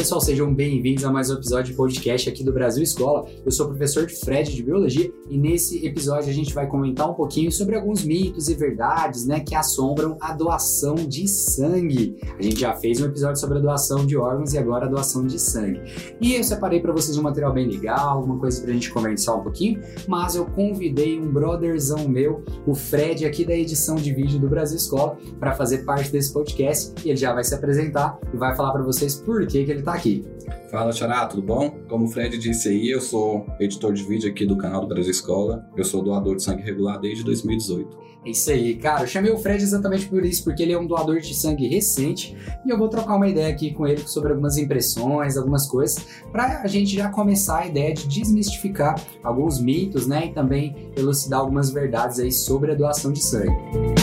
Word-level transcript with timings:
pessoal, 0.00 0.18
sejam 0.18 0.54
bem-vindos 0.54 1.04
a 1.04 1.12
mais 1.12 1.28
um 1.28 1.34
episódio 1.34 1.72
de 1.72 1.76
podcast 1.76 2.26
aqui 2.26 2.42
do 2.42 2.50
Brasil 2.50 2.82
Escola. 2.82 3.28
Eu 3.44 3.52
sou 3.52 3.66
o 3.66 3.68
professor 3.68 4.08
Fred 4.08 4.50
de 4.50 4.62
Biologia 4.62 5.12
e 5.28 5.36
nesse 5.36 5.86
episódio 5.86 6.30
a 6.30 6.32
gente 6.32 6.54
vai 6.54 6.66
comentar 6.66 7.10
um 7.10 7.12
pouquinho 7.12 7.52
sobre 7.52 7.76
alguns 7.76 8.02
mitos 8.02 8.48
e 8.48 8.54
verdades 8.54 9.26
né, 9.26 9.40
que 9.40 9.54
assombram 9.54 10.16
a 10.18 10.32
doação 10.32 10.94
de 10.94 11.28
sangue. 11.28 12.16
A 12.38 12.40
gente 12.40 12.60
já 12.60 12.72
fez 12.72 12.98
um 12.98 13.04
episódio 13.04 13.38
sobre 13.38 13.58
a 13.58 13.60
doação 13.60 14.06
de 14.06 14.16
órgãos 14.16 14.54
e 14.54 14.58
agora 14.58 14.86
a 14.86 14.88
doação 14.88 15.26
de 15.26 15.38
sangue. 15.38 15.82
E 16.18 16.34
eu 16.34 16.42
separei 16.44 16.80
para 16.80 16.94
vocês 16.94 17.18
um 17.18 17.22
material 17.22 17.52
bem 17.52 17.68
legal, 17.68 18.16
alguma 18.16 18.38
coisa 18.38 18.58
para 18.62 18.70
a 18.70 18.72
gente 18.72 18.90
conversar 18.90 19.34
um 19.34 19.42
pouquinho, 19.42 19.82
mas 20.08 20.34
eu 20.34 20.46
convidei 20.46 21.20
um 21.20 21.30
brotherzão 21.30 22.08
meu, 22.08 22.42
o 22.66 22.74
Fred, 22.74 23.26
aqui 23.26 23.44
da 23.44 23.54
edição 23.54 23.96
de 23.96 24.14
vídeo 24.14 24.38
do 24.38 24.48
Brasil 24.48 24.78
Escola, 24.78 25.18
para 25.38 25.52
fazer 25.52 25.84
parte 25.84 26.10
desse 26.10 26.32
podcast 26.32 26.94
e 27.04 27.10
ele 27.10 27.18
já 27.18 27.34
vai 27.34 27.44
se 27.44 27.54
apresentar 27.54 28.18
e 28.32 28.38
vai 28.38 28.56
falar 28.56 28.72
para 28.72 28.82
vocês 28.82 29.16
por 29.16 29.46
que, 29.46 29.62
que 29.62 29.70
ele 29.70 29.80
está 29.80 29.89
aqui. 29.94 30.24
Fala, 30.70 30.92
Xará, 30.92 31.26
tudo 31.26 31.42
bom? 31.42 31.70
Como 31.88 32.04
o 32.04 32.08
Fred 32.08 32.38
disse 32.38 32.68
aí, 32.68 32.90
eu 32.90 33.00
sou 33.00 33.46
editor 33.58 33.92
de 33.92 34.04
vídeo 34.04 34.30
aqui 34.30 34.46
do 34.46 34.56
canal 34.56 34.80
do 34.80 34.86
Brasil 34.86 35.10
Escola. 35.10 35.68
Eu 35.76 35.84
sou 35.84 36.02
doador 36.02 36.36
de 36.36 36.42
sangue 36.42 36.62
regular 36.62 37.00
desde 37.00 37.24
2018. 37.24 38.10
É 38.24 38.30
isso 38.30 38.50
aí, 38.50 38.76
cara. 38.76 39.02
Eu 39.02 39.06
chamei 39.06 39.32
o 39.32 39.38
Fred 39.38 39.62
exatamente 39.62 40.06
por 40.06 40.24
isso, 40.24 40.44
porque 40.44 40.62
ele 40.62 40.72
é 40.72 40.78
um 40.78 40.86
doador 40.86 41.20
de 41.20 41.34
sangue 41.34 41.66
recente 41.66 42.36
e 42.64 42.70
eu 42.70 42.76
vou 42.76 42.88
trocar 42.88 43.16
uma 43.16 43.28
ideia 43.28 43.48
aqui 43.48 43.72
com 43.72 43.86
ele 43.86 44.06
sobre 44.06 44.30
algumas 44.30 44.58
impressões, 44.58 45.36
algumas 45.36 45.66
coisas, 45.66 46.06
para 46.30 46.60
a 46.62 46.66
gente 46.66 46.94
já 46.94 47.08
começar 47.08 47.60
a 47.60 47.66
ideia 47.66 47.94
de 47.94 48.06
desmistificar 48.06 48.94
alguns 49.24 49.60
mitos, 49.60 50.06
né? 50.06 50.26
E 50.26 50.32
também 50.32 50.92
elucidar 50.96 51.40
algumas 51.40 51.70
verdades 51.70 52.18
aí 52.20 52.30
sobre 52.30 52.72
a 52.72 52.74
doação 52.74 53.10
de 53.10 53.22
sangue. 53.22 53.99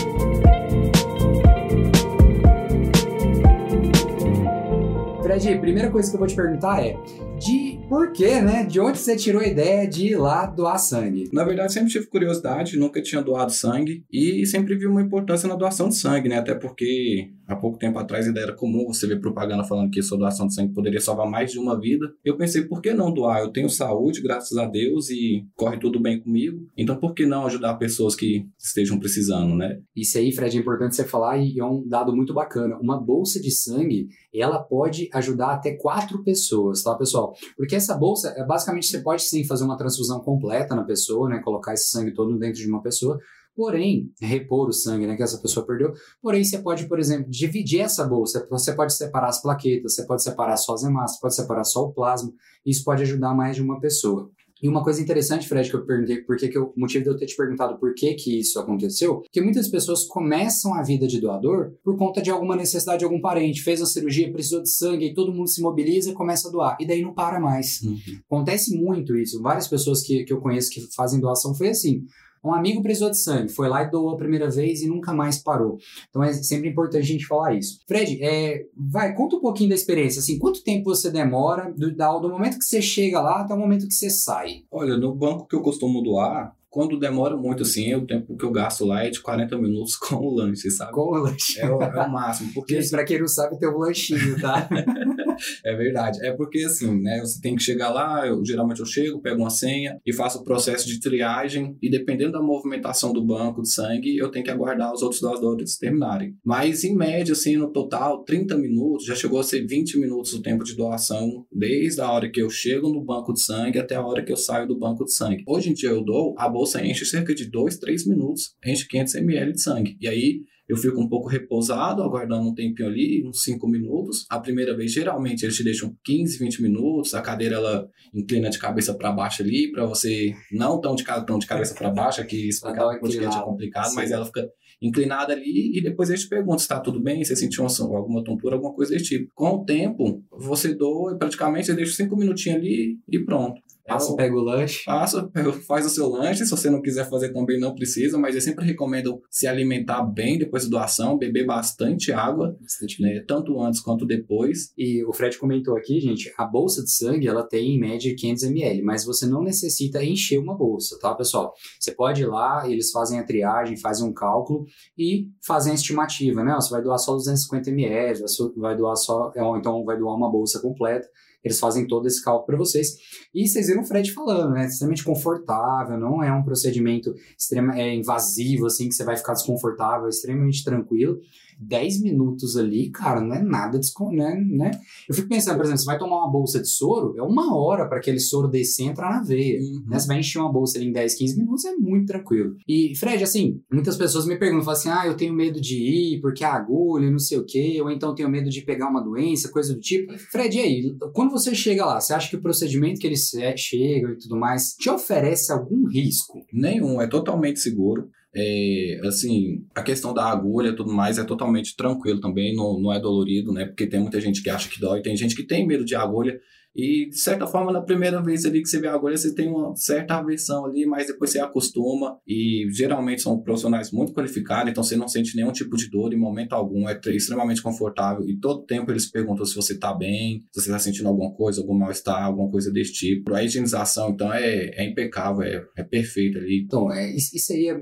Fred, 5.40 5.60
primeira 5.60 5.90
coisa 5.91 6.10
que 6.10 6.16
eu 6.16 6.20
vou 6.20 6.27
te 6.27 6.35
perguntar 6.35 6.84
é 6.84 6.98
de 7.38 7.77
por 7.90 8.12
quê, 8.12 8.41
né? 8.41 8.66
De 8.66 8.80
onde 8.80 8.98
você 8.98 9.16
tirou 9.16 9.41
a 9.41 9.48
ideia 9.48 9.88
de 9.88 10.07
ir 10.07 10.18
lá 10.18 10.46
doar 10.46 10.77
sangue? 10.77 11.30
Na 11.32 11.43
verdade, 11.43 11.74
sempre 11.74 11.90
tive 11.90 12.07
curiosidade, 12.07 12.77
nunca 12.77 13.02
tinha 13.02 13.21
doado 13.21 13.52
sangue 13.52 14.04
e 14.12 14.46
sempre 14.46 14.76
vi 14.76 14.85
uma 14.85 15.02
importância 15.02 15.48
na 15.48 15.55
doação 15.55 15.90
de 15.90 15.96
sangue, 15.96 16.27
né? 16.27 16.38
Até 16.38 16.54
porque 16.54 17.32
há 17.48 17.55
pouco 17.55 17.77
tempo 17.77 17.98
atrás 17.98 18.27
ainda 18.27 18.41
era 18.41 18.54
comum 18.54 18.85
você 18.88 19.08
ver 19.08 19.21
propaganda 19.21 19.63
falando 19.63 19.90
que 19.90 20.04
sua 20.04 20.18
doação 20.18 20.48
de 20.48 20.54
sangue 20.54 20.74
poderia 20.74 20.99
salvar 20.99 21.30
mais 21.30 21.52
de 21.52 21.60
uma 21.60 21.80
vida. 21.80 22.05
Eu 22.24 22.35
pensei, 22.35 22.65
por 22.65 22.82
que 22.82 22.93
não 22.93 23.13
doar? 23.13 23.40
Eu 23.40 23.52
tenho 23.52 23.70
saúde, 23.70 24.21
graças 24.21 24.58
a 24.58 24.65
Deus, 24.65 25.10
e 25.10 25.46
corre 25.55 25.77
tudo 25.77 25.99
bem 25.99 26.20
comigo. 26.20 26.68
Então, 26.77 26.98
por 26.98 27.13
que 27.13 27.26
não 27.26 27.46
ajudar 27.46 27.76
pessoas 27.76 28.15
que 28.15 28.46
estejam 28.60 28.99
precisando, 28.99 29.55
né? 29.55 29.80
Isso 29.96 30.18
aí, 30.18 30.32
Fred, 30.34 30.58
é 30.58 30.60
importante 30.60 30.96
você 30.96 31.05
falar 31.05 31.38
e 31.38 31.60
é 31.60 31.65
um 31.65 31.88
dado 31.88 32.13
muito 32.13 32.34
bacana. 32.34 32.77
Uma 32.82 32.99
bolsa 32.99 33.40
de 33.40 33.52
sangue, 33.52 34.08
ela 34.34 34.60
pode 34.60 35.10
ajudar 35.13 35.54
até 35.54 35.76
quatro 35.77 36.24
pessoas, 36.24 36.84
tá, 36.84 36.93
pessoal? 36.96 37.34
Porque 37.55 37.77
essa 37.78 37.96
bolsa, 37.96 38.34
é 38.38 38.46
basicamente, 38.46 38.88
você 38.88 39.00
pode 39.00 39.24
sim 39.24 39.46
fazer 39.46 39.64
uma 39.64 39.78
transfusão 39.78 40.20
completa 40.20 40.76
na 40.76 40.84
pessoa, 40.84 41.30
né? 41.30 41.42
Colocar 41.44 41.74
esse 41.74 41.90
sangue 41.90 42.14
todo 42.14 42.38
dentro 42.38 42.62
de 42.62 42.68
uma 42.68 42.82
pessoa, 42.82 43.20
porém, 43.56 44.12
repor 44.22 44.70
o 44.70 44.74
sangue 44.74 45.08
né, 45.08 45.16
que 45.16 45.24
essa 45.24 45.40
pessoa 45.40 45.66
perdeu. 45.66 45.92
Porém, 46.22 46.44
você 46.44 46.60
pode, 46.60 46.88
por 46.88 47.00
exemplo, 47.00 47.30
dividir 47.30 47.82
essa 47.82 48.05
bolsa. 48.05 48.46
Você 48.52 48.72
pode 48.74 48.94
separar 48.96 49.30
as 49.30 49.42
plaquetas, 49.42 49.96
você 49.96 50.05
pode 50.05 50.22
separar 50.22 50.58
só 50.58 50.76
as 50.76 50.84
hemácias, 50.84 51.20
pode 51.20 51.36
separar 51.36 51.64
só 51.64 51.86
o 51.86 51.92
plasma. 51.92 52.32
Isso 52.64 52.84
pode 52.84 53.02
ajudar 53.02 53.34
mais 53.34 53.55
de 53.55 53.64
uma 53.64 53.80
pessoa. 53.80 54.30
E 54.62 54.68
uma 54.68 54.84
coisa 54.84 55.02
interessante, 55.02 55.48
Fred, 55.48 55.70
que 55.70 55.76
eu 55.76 55.86
perguntei, 55.86 56.22
porque 56.22 56.48
que 56.48 56.58
eu, 56.58 56.74
o 56.76 56.80
motivo 56.80 57.04
de 57.04 57.10
eu 57.10 57.18
ter 57.18 57.26
te 57.26 57.36
perguntado 57.36 57.77
por 57.77 57.94
que 57.94 58.13
que 58.16 58.40
isso 58.40 58.60
aconteceu, 58.60 59.24
que 59.32 59.41
muitas 59.41 59.68
pessoas 59.68 60.04
começam 60.04 60.74
a 60.74 60.82
vida 60.82 61.08
de 61.08 61.20
doador 61.20 61.74
por 61.84 61.98
conta 61.98 62.22
de 62.22 62.30
alguma 62.30 62.55
necessidade 62.55 62.99
de 62.99 63.05
algum 63.05 63.22
parente, 63.22 63.62
fez 63.62 63.80
uma 63.80 63.88
cirurgia, 63.88 64.31
precisou 64.31 64.62
de 64.62 64.69
sangue, 64.69 65.06
e 65.06 65.14
todo 65.14 65.34
mundo 65.34 65.47
se 65.47 65.62
mobiliza 65.62 66.12
e 66.12 66.14
começa 66.14 66.47
a 66.47 66.52
doar. 66.52 66.78
E 66.80 66.86
daí 66.86 67.02
não 67.02 67.14
para 67.14 67.40
mais. 67.40 67.81
Uhum. 67.81 67.97
Acontece 68.25 68.76
muito 68.76 69.16
isso. 69.16 69.42
Várias 69.42 69.68
pessoas 69.68 70.02
que, 70.02 70.24
que 70.24 70.34
eu 70.34 70.40
conheço 70.40 70.72
que 70.72 70.81
fazem 70.96 71.20
doação 71.20 71.54
foi 71.54 71.70
assim. 71.70 72.04
Um 72.44 72.53
amigo 72.53 72.81
precisou 72.81 73.09
de 73.09 73.18
sangue, 73.18 73.52
foi 73.52 73.68
lá 73.68 73.84
e 73.84 73.92
doou 73.92 74.12
a 74.12 74.18
primeira 74.18 74.50
vez 74.50 74.81
e 74.81 74.88
nunca 74.88 75.14
mais 75.14 75.38
parou. 75.38 75.78
Então 76.09 76.24
é 76.24 76.34
sempre 76.34 76.70
importante 76.70 77.03
a 77.03 77.14
gente 77.14 77.25
falar 77.25 77.53
isso. 77.56 77.80
Fred, 77.88 78.24
é, 78.24 78.66
vai, 78.75 79.14
conta 79.16 79.36
um 79.36 79.42
pouquinho 79.42 79.70
da 79.70 79.75
experiência. 79.75 80.20
Assim, 80.20 80.38
quanto 80.38 80.64
tempo 80.64 80.86
você 80.86 81.09
demora 81.09 81.74
do, 81.75 81.92
do 81.92 82.30
momento 82.30 82.58
que 82.58 82.66
você 82.66 82.81
chega 82.81 83.20
lá 83.20 83.42
até 83.42 83.53
o 83.53 83.58
momento 83.58 83.88
que 83.88 83.94
você 83.94 84.09
sai? 84.09 84.64
Olha, 84.72 84.98
no 84.98 85.14
banco 85.14 85.48
que 85.48 85.56
eu 85.56 85.62
costumo 85.62 86.02
doar, 86.02 86.56
quando 86.70 87.00
demora 87.00 87.36
muito, 87.36 87.64
assim, 87.64 87.96
o 87.96 88.06
tempo 88.06 88.38
que 88.38 88.44
eu 88.44 88.52
gasto 88.52 88.86
lá 88.86 89.04
é 89.04 89.09
de 89.09 89.22
40 89.22 89.58
minutos 89.58 89.96
com 89.98 90.16
o 90.16 90.36
lanche, 90.36 90.69
sabe? 90.69 90.92
Com 90.92 91.02
o 91.02 91.18
lanche. 91.18 91.59
É 91.59 91.69
o, 91.69 91.81
é 91.81 92.06
o 92.06 92.12
máximo. 92.12 92.54
Porque, 92.54 92.80
Gente, 92.80 92.92
pra 92.92 93.04
quem 93.04 93.19
não 93.19 93.28
sabe, 93.28 93.58
tem 93.58 93.69
um 93.69 93.80
lanchinho, 93.80 94.40
tá? 94.40 94.69
é 95.64 95.75
verdade. 95.75 96.25
É 96.25 96.31
porque, 96.31 96.59
assim, 96.59 97.02
né, 97.02 97.20
você 97.20 97.40
tem 97.42 97.56
que 97.56 97.64
chegar 97.64 97.90
lá, 97.90 98.25
eu, 98.25 98.44
geralmente 98.46 98.80
eu 98.80 98.86
chego, 98.86 99.22
pego 99.22 99.42
uma 99.42 99.50
senha 99.50 100.00
e 100.06 100.14
faço 100.14 100.40
o 100.40 100.44
processo 100.44 100.88
de 100.88 101.00
triagem 101.00 101.78
e 101.81 101.90
dependendo 101.90 102.34
da 102.34 102.42
movimentação 102.42 103.14
do 103.14 103.25
banco 103.25 103.62
de 103.62 103.72
sangue, 103.72 104.18
eu 104.18 104.30
tenho 104.30 104.46
que 104.46 104.52
aguardar 104.52 104.94
os 104.94 105.02
outros 105.02 105.22
doadores 105.22 105.78
terminarem. 105.78 106.36
Mas, 106.44 106.84
em 106.84 106.96
média, 106.96 107.34
assim, 107.34 107.58
no 107.58 107.72
total, 107.72 108.24
30 108.24 108.58
minutos, 108.58 109.06
já 109.06 109.16
chegou 109.16 109.40
a 109.40 109.44
ser 109.44 109.66
20 109.66 110.00
minutos 110.00 110.34
o 110.34 110.42
tempo 110.42 110.64
de 110.64 110.75
doação, 110.75 111.46
desde 111.52 112.02
a 112.02 112.12
hora 112.12 112.30
que 112.30 112.42
eu 112.42 112.50
chego 112.50 112.90
no 112.90 113.04
banco 113.04 113.34
de 113.34 113.42
sangue 113.42 113.80
até 113.80 113.96
a 113.96 114.06
hora 114.06 114.24
que 114.24 114.31
eu 114.31 114.38
saio 114.38 114.68
do 114.68 114.78
banco 114.78 115.06
de 115.06 115.14
sangue. 115.14 115.44
Hoje 115.48 115.69
em 115.69 115.74
dia 115.74 115.90
eu 115.90 116.04
dou 116.04 116.36
a 116.38 116.48
bolsa 116.50 116.84
enche 116.86 117.06
cerca 117.06 117.34
de 117.34 117.50
2, 117.50 117.78
3 117.78 118.08
minutos, 118.08 118.56
enche 118.66 118.88
500 118.88 119.16
ml 119.16 119.52
de 119.54 119.62
sangue. 119.62 119.98
E 120.00 120.08
aí 120.08 120.42
eu 120.68 120.76
fico 120.76 121.00
um 121.00 121.08
pouco 121.08 121.30
repousado, 121.30 122.04
aguardando 122.04 122.50
um 122.50 122.54
tempinho 122.54 122.90
ali, 122.90 123.26
uns 123.26 123.42
5 123.44 123.68
minutos. 123.68 124.26
A 124.30 124.40
primeira 124.40 124.76
vez, 124.76 124.92
geralmente, 124.92 125.44
eles 125.44 125.56
te 125.56 125.64
deixam 125.64 125.96
15, 126.04 126.38
20 126.38 126.62
minutos. 126.62 127.14
A 127.14 127.22
cadeira, 127.22 127.56
ela 127.56 127.90
inclina 128.14 128.50
de 128.50 128.60
cabeça 128.60 128.94
para 128.94 129.12
baixo 129.12 129.42
ali, 129.42 129.72
para 129.72 129.86
você 129.86 130.34
não 130.52 130.82
tão 130.82 130.96
de, 130.96 131.06
tão 131.26 131.40
de 131.40 131.48
cabeça 131.48 131.74
para 131.74 131.90
baixo, 131.90 132.20
aqui 132.20 132.50
explicar 132.50 132.86
o 132.86 133.00
podcast 133.00 133.38
é 133.38 133.44
complicado, 133.44 133.90
Sim. 133.90 133.96
mas 133.96 134.12
ela 134.12 134.26
fica 134.26 134.48
inclinada 134.82 135.34
ali 135.34 135.76
e 135.76 135.82
depois 135.82 136.10
eles 136.10 136.24
te 136.24 136.30
perguntam 136.30 136.60
se 136.60 136.66
está 136.66 136.80
tudo 136.80 137.02
bem, 137.02 137.24
se 137.24 137.36
sentiu 137.36 137.64
uma, 137.64 137.98
alguma 137.98 138.24
tontura, 138.24 138.56
alguma 138.56 138.74
coisa 138.74 138.94
desse 138.94 139.06
tipo. 139.06 139.32
Com 139.34 139.56
o 139.56 139.66
tempo, 139.66 140.24
você 140.32 140.74
doa 140.76 141.14
e 141.14 141.18
praticamente 141.18 141.68
você 141.68 141.74
deixa 141.74 141.96
cinco 141.96 142.16
minutinhos 142.16 142.60
ali 142.60 142.98
e 143.08 143.20
pronto. 143.20 143.62
Passa, 143.88 144.16
pega 144.16 144.36
o 144.36 144.42
lanche. 144.42 144.84
Passa, 144.86 145.31
faz 145.66 145.86
o 145.86 145.90
seu 145.90 146.09
lanche. 146.09 146.46
Se 146.46 146.52
você 146.52 146.70
não 146.70 146.81
quiser 146.81 147.09
fazer 147.09 147.31
também, 147.31 147.59
não 147.59 147.74
precisa. 147.74 148.18
Mas 148.18 148.36
eu 148.36 148.42
sempre 148.42 148.66
recomendo 148.66 149.22
se 149.30 149.48
alimentar 149.48 150.03
bem 150.03 150.38
depois 150.38 150.64
da 150.68 150.78
doação, 150.78 151.18
beber 151.18 151.46
bastante 151.46 152.12
água, 152.12 152.56
né? 153.00 153.24
tanto 153.25 153.59
antes 153.62 153.80
quanto 153.80 154.06
depois. 154.06 154.74
E 154.78 155.03
o 155.06 155.14
Fred 155.14 155.38
comentou 155.38 155.78
aqui, 155.78 156.00
gente, 156.00 156.34
a 156.38 156.46
bolsa 156.46 156.84
de 156.84 156.92
sangue 156.92 157.28
ela 157.28 157.44
tem 157.44 157.75
em 157.75 157.80
média 157.80 158.14
500 158.16 158.44
ml, 158.44 158.81
mas 158.84 159.06
você 159.06 159.25
não 159.25 159.42
necessita 159.42 160.04
encher 160.04 160.38
uma 160.38 160.56
bolsa, 160.56 160.98
tá, 161.00 161.16
pessoal? 161.16 161.54
Você 161.80 161.92
pode 161.92 162.22
ir 162.22 162.28
lá, 162.28 162.69
eles 162.69 162.92
fazem 162.92 163.19
a 163.19 163.24
triagem, 163.24 163.78
fazem 163.78 164.08
um 164.08 164.14
cálculo 164.14 164.66
e 164.98 165.28
fazem 165.46 165.72
a 165.72 165.75
estimativa, 165.75 166.44
né? 166.44 166.54
Você 166.56 166.69
vai 166.69 166.81
doar 166.81 166.98
só 166.98 167.14
250 167.14 167.69
ml, 167.69 168.22
vai 168.58 168.75
doar 168.75 168.96
só, 168.96 169.31
então 169.58 169.84
vai 169.86 169.98
doar 169.98 170.16
uma 170.16 170.30
bolsa 170.30 170.59
completa. 170.59 171.08
Eles 171.44 171.59
fazem 171.59 171.88
todo 171.88 172.08
esse 172.08 172.24
cálculo 172.24 172.46
para 172.46 172.58
vocês. 172.58 172.90
E 173.34 173.48
vocês 173.48 173.68
viram 173.68 173.81
o 173.81 173.86
Fred 173.86 174.12
falando, 174.12 174.53
né? 174.53 174.66
Extremamente 174.66 175.03
confortável, 175.03 175.98
não 175.98 176.24
é 176.24 176.31
um 176.31 176.44
procedimento 176.44 177.14
extrema, 177.38 177.80
é, 177.80 177.94
invasivo, 177.94 178.66
assim, 178.66 178.90
que 178.90 178.96
você 178.96 179.03
vai 179.03 179.16
ficar 179.16 179.34
desconfortável, 179.34 180.08
é 180.08 180.09
extremamente 180.09 180.64
tranquilo. 180.64 181.20
10 181.59 182.01
minutos 182.01 182.56
ali, 182.56 182.90
cara, 182.90 183.22
não 183.22 183.35
é 183.35 183.41
nada 183.41 183.79
né, 184.12 184.35
né? 184.35 184.72
Eu 185.07 185.16
fico 185.16 185.28
pensando, 185.28 185.56
por 185.56 185.66
exemplo, 185.66 185.79
você 185.79 185.85
vai 185.85 185.97
tomar 185.97 186.18
uma 186.18 186.31
bolsa 186.31 186.59
de 186.59 186.68
soro, 186.68 187.16
é 187.18 187.22
uma 187.22 187.56
hora 187.56 187.88
para 187.88 187.97
aquele 187.97 188.19
soro 188.19 188.47
descer 188.47 188.84
e 188.84 188.88
entrar 188.88 189.09
na 189.09 189.23
veia. 189.23 189.59
Uhum. 189.59 189.84
Né? 189.88 190.00
Você 190.00 190.07
vai 190.07 190.19
encher 190.19 190.40
uma 190.40 190.51
bolsa 190.51 190.78
ali 190.78 190.88
em 190.88 190.91
10, 190.91 191.16
15 191.16 191.38
minutos, 191.38 191.66
é 191.66 191.75
muito 191.75 192.07
tranquilo. 192.07 192.56
E, 192.68 192.95
Fred, 192.95 193.23
assim, 193.23 193.59
muitas 193.72 193.97
pessoas 193.97 194.25
me 194.25 194.38
perguntam, 194.38 194.63
falam 194.66 194.79
assim, 194.79 194.90
ah, 194.90 195.07
eu 195.07 195.18
tenho 195.18 195.34
medo 195.34 195.59
de 195.59 195.75
ir 195.75 196.22
porque 196.22 196.44
a 196.44 196.54
agulha, 196.54 197.09
não 197.09 197.19
sei 197.19 197.38
o 197.38 197.45
quê, 197.45 197.80
ou 197.81 197.89
então 197.89 198.13
tenho 198.13 198.30
medo 198.30 198.50
de 198.50 198.62
pegar 198.62 198.89
uma 198.89 199.03
doença, 199.03 199.50
coisa 199.50 199.74
do 199.74 199.80
tipo. 199.80 200.18
Fred, 200.31 200.57
e 200.57 200.60
aí, 200.60 200.95
quando 201.13 201.31
você 201.31 201.56
chega 201.56 201.86
lá, 201.86 202.00
você 202.00 202.13
acha 202.13 202.30
que 202.30 202.36
o 202.36 202.42
procedimento 202.42 203.00
que 203.00 203.07
eles 203.07 203.30
chegam 203.56 204.12
e 204.12 204.18
tudo 204.18 204.38
mais 204.38 204.74
te 204.74 204.89
oferece 204.89 205.51
algum 205.51 205.88
risco? 205.88 206.39
Nenhum, 206.53 207.01
é 207.01 207.07
totalmente 207.07 207.60
seguro. 207.60 208.10
É, 208.39 209.00
assim, 209.07 209.66
a 209.74 209.81
questão 209.81 210.13
da 210.13 210.25
agulha 210.25 210.69
e 210.69 210.75
tudo 210.75 210.94
mais 210.94 211.18
é 211.18 211.24
totalmente 211.24 211.75
tranquilo 211.75 212.19
também, 212.22 212.56
não, 212.56 212.80
não 212.80 212.94
é 212.94 213.00
dolorido, 213.00 213.51
né? 213.51 213.66
Porque 213.66 213.88
tem 213.88 214.00
muita 214.00 214.22
gente 214.22 214.44
que 214.44 214.50
acha 214.50 214.69
que 214.69 214.80
dói, 214.80 215.01
tem 215.01 215.18
gente 215.18 215.36
que 215.36 215.42
tem 215.44 215.66
medo 215.66 215.84
de 215.84 215.95
agulha. 215.95 216.39
E, 216.77 217.09
de 217.09 217.18
certa 217.18 217.47
forma, 217.47 217.71
na 217.71 217.81
primeira 217.81 218.21
vez 218.21 218.45
ali 218.45 218.62
que 218.62 218.69
você 218.69 218.79
vê 218.79 218.88
a 218.88 218.94
agulha, 218.94 219.18
você 219.18 219.33
tem 219.33 219.50
uma 219.50 219.75
certa 219.75 220.15
aversão 220.15 220.63
ali, 220.65 220.85
mas 220.85 221.07
depois 221.07 221.31
você 221.31 221.39
acostuma. 221.39 222.19
E 222.27 222.68
geralmente 222.71 223.24
são 223.24 223.41
profissionais 223.41 223.91
muito 223.91 224.13
qualificados, 224.13 224.69
então 224.69 224.83
você 224.83 224.95
não 224.95 225.07
sente 225.07 225.35
nenhum 225.35 225.51
tipo 225.51 225.75
de 225.75 225.89
dor 225.89 226.13
em 226.13 226.18
momento 226.18 226.53
algum. 226.53 226.88
É 226.88 227.00
extremamente 227.07 227.63
confortável. 227.63 228.29
E 228.29 228.39
todo 228.39 228.65
tempo 228.65 228.91
eles 228.91 229.09
perguntam 229.09 229.44
se 229.44 229.56
você 229.56 229.74
está 229.74 229.91
bem, 229.91 230.44
se 230.51 230.62
você 230.62 230.68
está 230.68 230.77
sentindo 230.77 231.09
alguma 231.09 231.33
coisa, 231.33 231.62
algum 231.62 231.74
mal-estar, 231.74 232.24
alguma 232.24 232.51
coisa 232.51 232.71
desse 232.71 232.94
tipo. 232.94 233.33
A 233.33 233.44
higienização, 233.44 234.12
então, 234.12 234.31
é, 234.31 234.69
é 234.75 234.88
impecável, 234.88 235.41
é, 235.41 235.65
é 235.77 235.83
perfeito 235.83 236.38
ali. 236.38 236.63
Então, 236.63 236.94
é, 236.94 237.09
isso 237.15 237.53
aí 237.53 237.69
é 237.69 237.74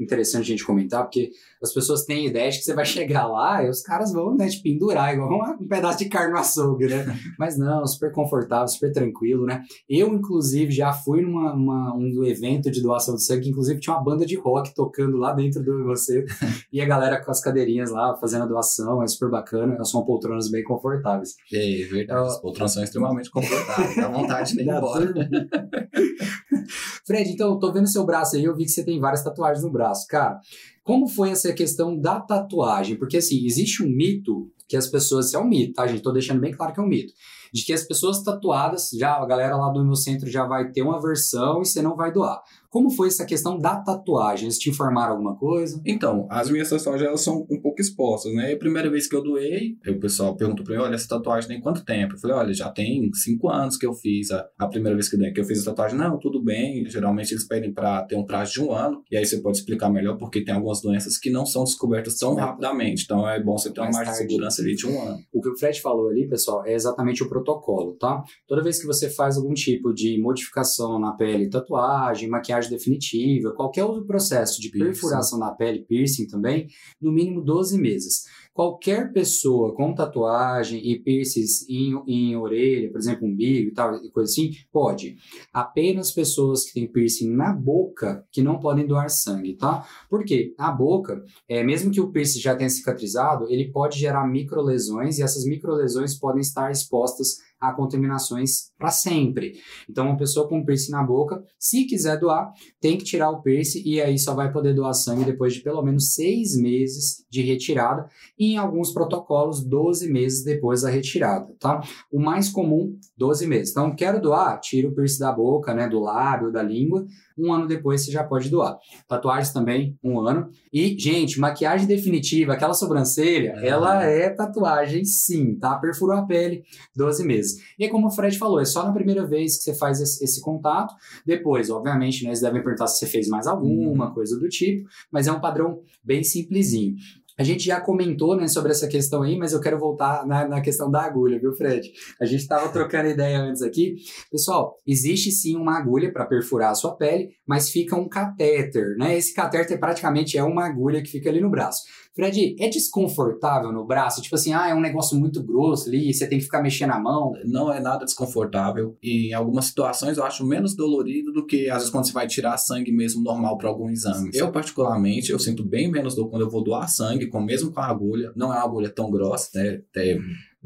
interessante 0.00 0.42
a 0.42 0.46
gente 0.46 0.64
comentar, 0.64 1.02
porque 1.02 1.30
as 1.62 1.74
pessoas 1.74 2.04
têm 2.04 2.26
ideia 2.26 2.50
de 2.50 2.58
que 2.58 2.64
você 2.64 2.74
vai 2.74 2.86
chegar 2.86 3.26
lá 3.26 3.62
e 3.62 3.68
os 3.68 3.82
caras 3.82 4.12
vão 4.12 4.34
né, 4.34 4.48
te 4.48 4.62
pendurar, 4.62 5.12
igual 5.12 5.30
um 5.60 5.68
pedaço 5.68 5.98
de 5.98 6.06
carne 6.06 6.32
no 6.32 6.38
açougue, 6.38 6.86
né? 6.86 7.04
Mas 7.38 7.58
não, 7.58 7.86
super 7.86 8.13
confortável, 8.14 8.68
super 8.68 8.92
tranquilo, 8.92 9.44
né? 9.44 9.62
Eu, 9.88 10.14
inclusive, 10.14 10.70
já 10.72 10.92
fui 10.92 11.20
numa 11.20 11.52
uma, 11.52 11.94
um 11.96 12.24
evento 12.24 12.70
de 12.70 12.80
doação 12.80 13.14
de 13.14 13.24
sangue, 13.24 13.48
inclusive 13.48 13.80
tinha 13.80 13.94
uma 13.94 14.02
banda 14.02 14.24
de 14.24 14.36
rock 14.36 14.74
tocando 14.74 15.16
lá 15.16 15.32
dentro 15.32 15.62
do 15.62 15.84
você 15.84 16.24
e 16.72 16.80
a 16.80 16.86
galera 16.86 17.22
com 17.22 17.30
as 17.30 17.40
cadeirinhas 17.40 17.90
lá 17.90 18.16
fazendo 18.16 18.44
a 18.44 18.46
doação, 18.46 19.02
é 19.02 19.06
super 19.06 19.30
bacana, 19.30 19.82
são 19.84 20.04
poltronas 20.04 20.50
bem 20.50 20.62
confortáveis. 20.62 21.34
É, 21.52 21.82
é 21.82 21.86
verdade, 21.86 22.26
as 22.28 22.40
poltronas 22.40 22.72
são 22.72 22.82
extremamente 22.82 23.30
confortáveis, 23.30 23.96
dá 23.96 24.08
vontade 24.08 24.52
de 24.52 24.62
ir 24.62 24.68
embora. 24.68 25.14
Fred, 27.06 27.30
então, 27.30 27.50
eu 27.50 27.58
tô 27.58 27.72
vendo 27.72 27.86
seu 27.86 28.04
braço 28.04 28.36
aí, 28.36 28.44
eu 28.44 28.56
vi 28.56 28.64
que 28.64 28.70
você 28.70 28.84
tem 28.84 28.98
várias 28.98 29.22
tatuagens 29.22 29.64
no 29.64 29.70
braço. 29.70 30.06
Cara, 30.08 30.38
como 30.84 31.08
foi 31.08 31.30
essa 31.30 31.52
questão 31.52 31.98
da 31.98 32.20
tatuagem? 32.20 32.96
Porque, 32.96 33.16
assim, 33.16 33.44
existe 33.44 33.82
um 33.82 33.88
mito 33.88 34.52
que 34.68 34.76
as 34.76 34.86
pessoas. 34.86 35.26
Isso 35.26 35.36
é 35.36 35.40
um 35.40 35.48
mito, 35.48 35.72
tá, 35.72 35.86
gente? 35.86 36.02
Tô 36.02 36.12
deixando 36.12 36.40
bem 36.40 36.52
claro 36.52 36.72
que 36.72 36.78
é 36.78 36.82
um 36.82 36.86
mito 36.86 37.12
de 37.54 37.64
que 37.64 37.72
as 37.72 37.84
pessoas 37.84 38.20
tatuadas, 38.20 38.90
já 38.98 39.14
a 39.14 39.24
galera 39.24 39.56
lá 39.56 39.68
do 39.68 39.84
meu 39.84 39.94
centro 39.94 40.28
já 40.28 40.44
vai 40.44 40.72
ter 40.72 40.82
uma 40.82 41.00
versão 41.00 41.62
e 41.62 41.64
você 41.64 41.80
não 41.80 41.94
vai 41.94 42.12
doar. 42.12 42.42
Como 42.74 42.90
foi 42.90 43.06
essa 43.06 43.24
questão 43.24 43.56
da 43.56 43.76
tatuagem? 43.76 44.46
Eles 44.46 44.58
te 44.58 44.68
informaram 44.68 45.12
alguma 45.12 45.36
coisa? 45.36 45.80
Então, 45.86 46.26
as 46.28 46.50
minhas 46.50 46.68
tatuagens 46.68 47.06
elas 47.06 47.20
são 47.20 47.46
um 47.48 47.60
pouco 47.60 47.80
expostas, 47.80 48.34
né? 48.34 48.52
a 48.52 48.58
primeira 48.58 48.90
vez 48.90 49.06
que 49.06 49.14
eu 49.14 49.22
doei, 49.22 49.76
o 49.86 50.00
pessoal 50.00 50.34
perguntou 50.34 50.64
para 50.64 50.74
mim, 50.74 50.82
olha, 50.82 50.96
essa 50.96 51.06
tatuagem 51.06 51.48
tem 51.48 51.60
quanto 51.60 51.84
tempo? 51.84 52.14
Eu 52.14 52.18
falei, 52.18 52.36
olha, 52.36 52.52
já 52.52 52.68
tem 52.68 53.08
cinco 53.14 53.48
anos 53.48 53.76
que 53.76 53.86
eu 53.86 53.94
fiz 53.94 54.32
a, 54.32 54.44
a 54.58 54.66
primeira 54.66 54.96
vez 54.96 55.08
que 55.08 55.14
eu, 55.14 55.20
doei, 55.20 55.32
que 55.32 55.40
eu 55.40 55.44
fiz 55.44 55.62
a 55.62 55.70
tatuagem. 55.70 55.96
Não, 55.96 56.18
tudo 56.18 56.42
bem. 56.42 56.84
Geralmente 56.86 57.32
eles 57.32 57.46
pedem 57.46 57.72
para 57.72 58.02
ter 58.02 58.16
um 58.16 58.26
prazo 58.26 58.54
de 58.54 58.60
um 58.60 58.72
ano, 58.72 59.04
e 59.08 59.16
aí 59.16 59.24
você 59.24 59.40
pode 59.40 59.58
explicar 59.58 59.88
melhor 59.88 60.16
porque 60.18 60.42
tem 60.42 60.52
algumas 60.52 60.80
doenças 60.80 61.16
que 61.16 61.30
não 61.30 61.46
são 61.46 61.62
descobertas 61.62 62.16
tão 62.16 62.34
rapidamente. 62.34 63.04
Então 63.04 63.28
é 63.28 63.40
bom 63.40 63.56
você 63.56 63.72
ter 63.72 63.82
uma 63.82 63.92
margem 63.92 64.14
de 64.14 64.18
segurança 64.18 64.62
ali 64.62 64.74
de 64.74 64.84
um 64.84 65.00
ano. 65.00 65.18
O 65.32 65.40
que 65.40 65.48
o 65.48 65.56
Fred 65.56 65.80
falou 65.80 66.08
ali, 66.08 66.28
pessoal, 66.28 66.66
é 66.66 66.74
exatamente 66.74 67.22
o 67.22 67.28
protocolo, 67.28 67.92
tá? 68.00 68.24
Toda 68.48 68.64
vez 68.64 68.80
que 68.80 68.86
você 68.88 69.08
faz 69.08 69.36
algum 69.36 69.54
tipo 69.54 69.94
de 69.94 70.20
modificação 70.20 70.98
na 70.98 71.12
pele, 71.12 71.48
tatuagem, 71.48 72.28
maquiagem 72.28 72.63
definitiva, 72.68 73.52
qualquer 73.52 73.84
outro 73.84 74.04
processo 74.04 74.60
de 74.60 74.70
perfuração 74.70 75.38
na 75.38 75.50
pele, 75.50 75.84
piercing 75.84 76.26
também, 76.26 76.68
no 77.00 77.12
mínimo 77.12 77.42
12 77.42 77.78
meses. 77.78 78.24
Qualquer 78.54 79.12
pessoa 79.12 79.74
com 79.74 79.92
tatuagem 79.92 80.80
e 80.88 80.96
piercings 81.00 81.68
em, 81.68 81.92
em 82.06 82.36
orelha, 82.36 82.88
por 82.88 82.98
exemplo, 82.98 83.26
umbigo 83.26 83.70
e 83.70 83.72
tal, 83.72 83.96
e 83.96 84.08
coisa 84.10 84.30
assim, 84.30 84.52
pode. 84.72 85.16
Apenas 85.52 86.12
pessoas 86.12 86.64
que 86.64 86.74
têm 86.74 86.86
piercing 86.86 87.30
na 87.30 87.52
boca 87.52 88.24
que 88.30 88.42
não 88.42 88.60
podem 88.60 88.86
doar 88.86 89.10
sangue, 89.10 89.56
tá? 89.56 89.84
Porque 90.08 90.54
a 90.56 90.70
boca, 90.70 91.24
é, 91.48 91.64
mesmo 91.64 91.90
que 91.90 92.00
o 92.00 92.12
piercing 92.12 92.38
já 92.38 92.54
tenha 92.54 92.70
cicatrizado, 92.70 93.50
ele 93.50 93.72
pode 93.72 93.98
gerar 93.98 94.24
microlesões 94.24 95.18
e 95.18 95.22
essas 95.24 95.44
microlesões 95.44 96.14
podem 96.14 96.40
estar 96.40 96.70
expostas 96.70 97.38
a 97.60 97.72
contaminações 97.72 98.72
para 98.78 98.90
sempre. 98.90 99.54
Então, 99.88 100.06
uma 100.06 100.16
pessoa 100.16 100.48
com 100.48 100.64
piercing 100.64 100.92
na 100.92 101.02
boca, 101.02 101.42
se 101.58 101.84
quiser 101.84 102.18
doar, 102.18 102.52
tem 102.80 102.98
que 102.98 103.04
tirar 103.04 103.30
o 103.30 103.42
piercing 103.42 103.82
e 103.84 104.00
aí 104.00 104.18
só 104.18 104.34
vai 104.34 104.52
poder 104.52 104.74
doar 104.74 104.92
sangue 104.94 105.24
depois 105.24 105.54
de 105.54 105.60
pelo 105.60 105.82
menos 105.82 106.14
seis 106.14 106.56
meses 106.56 107.24
de 107.30 107.42
retirada 107.42 108.08
e 108.38 108.52
em 108.52 108.56
alguns 108.58 108.92
protocolos 108.92 109.64
12 109.64 110.12
meses 110.12 110.44
depois 110.44 110.82
da 110.82 110.90
retirada, 110.90 111.54
tá? 111.58 111.80
O 112.12 112.20
mais 112.20 112.48
comum, 112.48 112.98
12 113.16 113.46
meses. 113.46 113.70
Então, 113.70 113.94
quero 113.94 114.20
doar, 114.20 114.60
tira 114.60 114.88
o 114.88 114.94
piercing 114.94 115.20
da 115.20 115.32
boca, 115.32 115.74
né, 115.74 115.88
do 115.88 116.00
lábio, 116.00 116.52
da 116.52 116.62
língua, 116.62 117.06
um 117.36 117.52
ano 117.52 117.66
depois 117.66 118.04
você 118.04 118.12
já 118.12 118.24
pode 118.24 118.48
doar. 118.48 118.78
Tatuagens 119.08 119.52
também, 119.52 119.98
um 120.02 120.20
ano. 120.20 120.50
E, 120.72 120.96
gente, 120.98 121.38
maquiagem 121.38 121.86
definitiva, 121.86 122.52
aquela 122.52 122.74
sobrancelha, 122.74 123.54
é. 123.58 123.68
ela 123.68 124.04
é 124.04 124.30
tatuagem 124.30 125.04
sim, 125.04 125.56
tá? 125.56 125.76
Perfurou 125.78 126.16
a 126.16 126.26
pele, 126.26 126.62
12 126.94 127.24
meses. 127.24 127.56
E 127.78 127.88
como 127.88 128.06
o 128.06 128.10
Fred 128.10 128.38
falou, 128.38 128.60
é 128.60 128.64
só 128.64 128.84
na 128.84 128.92
primeira 128.92 129.26
vez 129.26 129.58
que 129.58 129.64
você 129.64 129.74
faz 129.74 130.00
esse, 130.00 130.40
contato. 130.40 130.94
Depois, 131.24 131.70
obviamente, 131.70 132.22
né, 132.22 132.30
eles 132.30 132.40
devem 132.40 132.62
perguntar 132.62 132.86
se 132.86 132.98
você 132.98 133.06
fez 133.06 133.28
mais 133.28 133.46
alguma, 133.46 134.08
uhum. 134.08 134.14
coisa 134.14 134.38
do 134.38 134.48
tipo, 134.48 134.88
mas 135.10 135.26
é 135.26 135.32
um 135.32 135.40
padrão 135.40 135.80
bem 136.02 136.22
simplesinho. 136.22 136.96
A 137.36 137.42
gente 137.42 137.64
já 137.64 137.80
comentou 137.80 138.36
né, 138.36 138.46
sobre 138.46 138.70
essa 138.70 138.86
questão 138.86 139.22
aí, 139.22 139.36
mas 139.36 139.52
eu 139.52 139.60
quero 139.60 139.78
voltar 139.78 140.24
na, 140.24 140.46
na 140.46 140.60
questão 140.60 140.88
da 140.88 141.02
agulha, 141.02 141.38
viu, 141.40 141.52
Fred? 141.52 141.92
A 142.20 142.24
gente 142.24 142.40
estava 142.40 142.68
trocando 142.68 143.08
ideia 143.08 143.40
antes 143.40 143.60
aqui. 143.60 143.96
Pessoal, 144.30 144.80
existe 144.86 145.32
sim 145.32 145.56
uma 145.56 145.76
agulha 145.76 146.12
para 146.12 146.26
perfurar 146.26 146.70
a 146.70 146.74
sua 146.74 146.96
pele, 146.96 147.30
mas 147.46 147.70
fica 147.70 147.96
um 147.96 148.08
catéter, 148.08 148.96
né? 148.96 149.16
Esse 149.16 149.34
catéter 149.34 149.80
praticamente 149.80 150.38
é 150.38 150.44
uma 150.44 150.64
agulha 150.64 151.02
que 151.02 151.10
fica 151.10 151.28
ali 151.28 151.40
no 151.40 151.50
braço. 151.50 151.82
Fred, 152.14 152.56
é 152.60 152.68
desconfortável 152.68 153.72
no 153.72 153.84
braço? 153.84 154.22
Tipo 154.22 154.36
assim, 154.36 154.52
ah, 154.52 154.68
é 154.68 154.74
um 154.74 154.80
negócio 154.80 155.18
muito 155.18 155.42
grosso 155.42 155.88
ali, 155.88 156.14
você 156.14 156.28
tem 156.28 156.38
que 156.38 156.44
ficar 156.44 156.62
mexendo 156.62 156.92
a 156.92 156.98
mão? 156.98 157.32
Não 157.44 157.72
é 157.72 157.80
nada 157.80 158.04
desconfortável. 158.04 158.96
Em 159.02 159.34
algumas 159.34 159.66
situações 159.66 160.16
eu 160.16 160.24
acho 160.24 160.46
menos 160.46 160.76
dolorido 160.76 161.32
do 161.32 161.44
que 161.44 161.68
às 161.68 161.78
vezes 161.78 161.90
quando 161.90 162.06
você 162.06 162.12
vai 162.12 162.26
tirar 162.28 162.56
sangue 162.56 162.92
mesmo 162.92 163.22
normal 163.22 163.58
para 163.58 163.68
algum 163.68 163.90
exame. 163.90 164.30
Eu, 164.32 164.52
particularmente, 164.52 165.32
eu 165.32 165.38
sinto 165.38 165.64
bem 165.64 165.90
menos 165.90 166.14
dor 166.14 166.28
quando 166.30 166.42
eu 166.42 166.50
vou 166.50 166.62
doar 166.62 166.88
sangue, 166.88 167.26
com, 167.26 167.40
mesmo 167.40 167.72
com 167.72 167.80
a 167.80 167.86
agulha. 167.86 168.32
Não 168.36 168.52
é 168.52 168.56
uma 168.56 168.64
agulha 168.64 168.90
tão 168.90 169.10
grossa, 169.10 169.50
né? 169.54 169.82
Até 169.90 170.18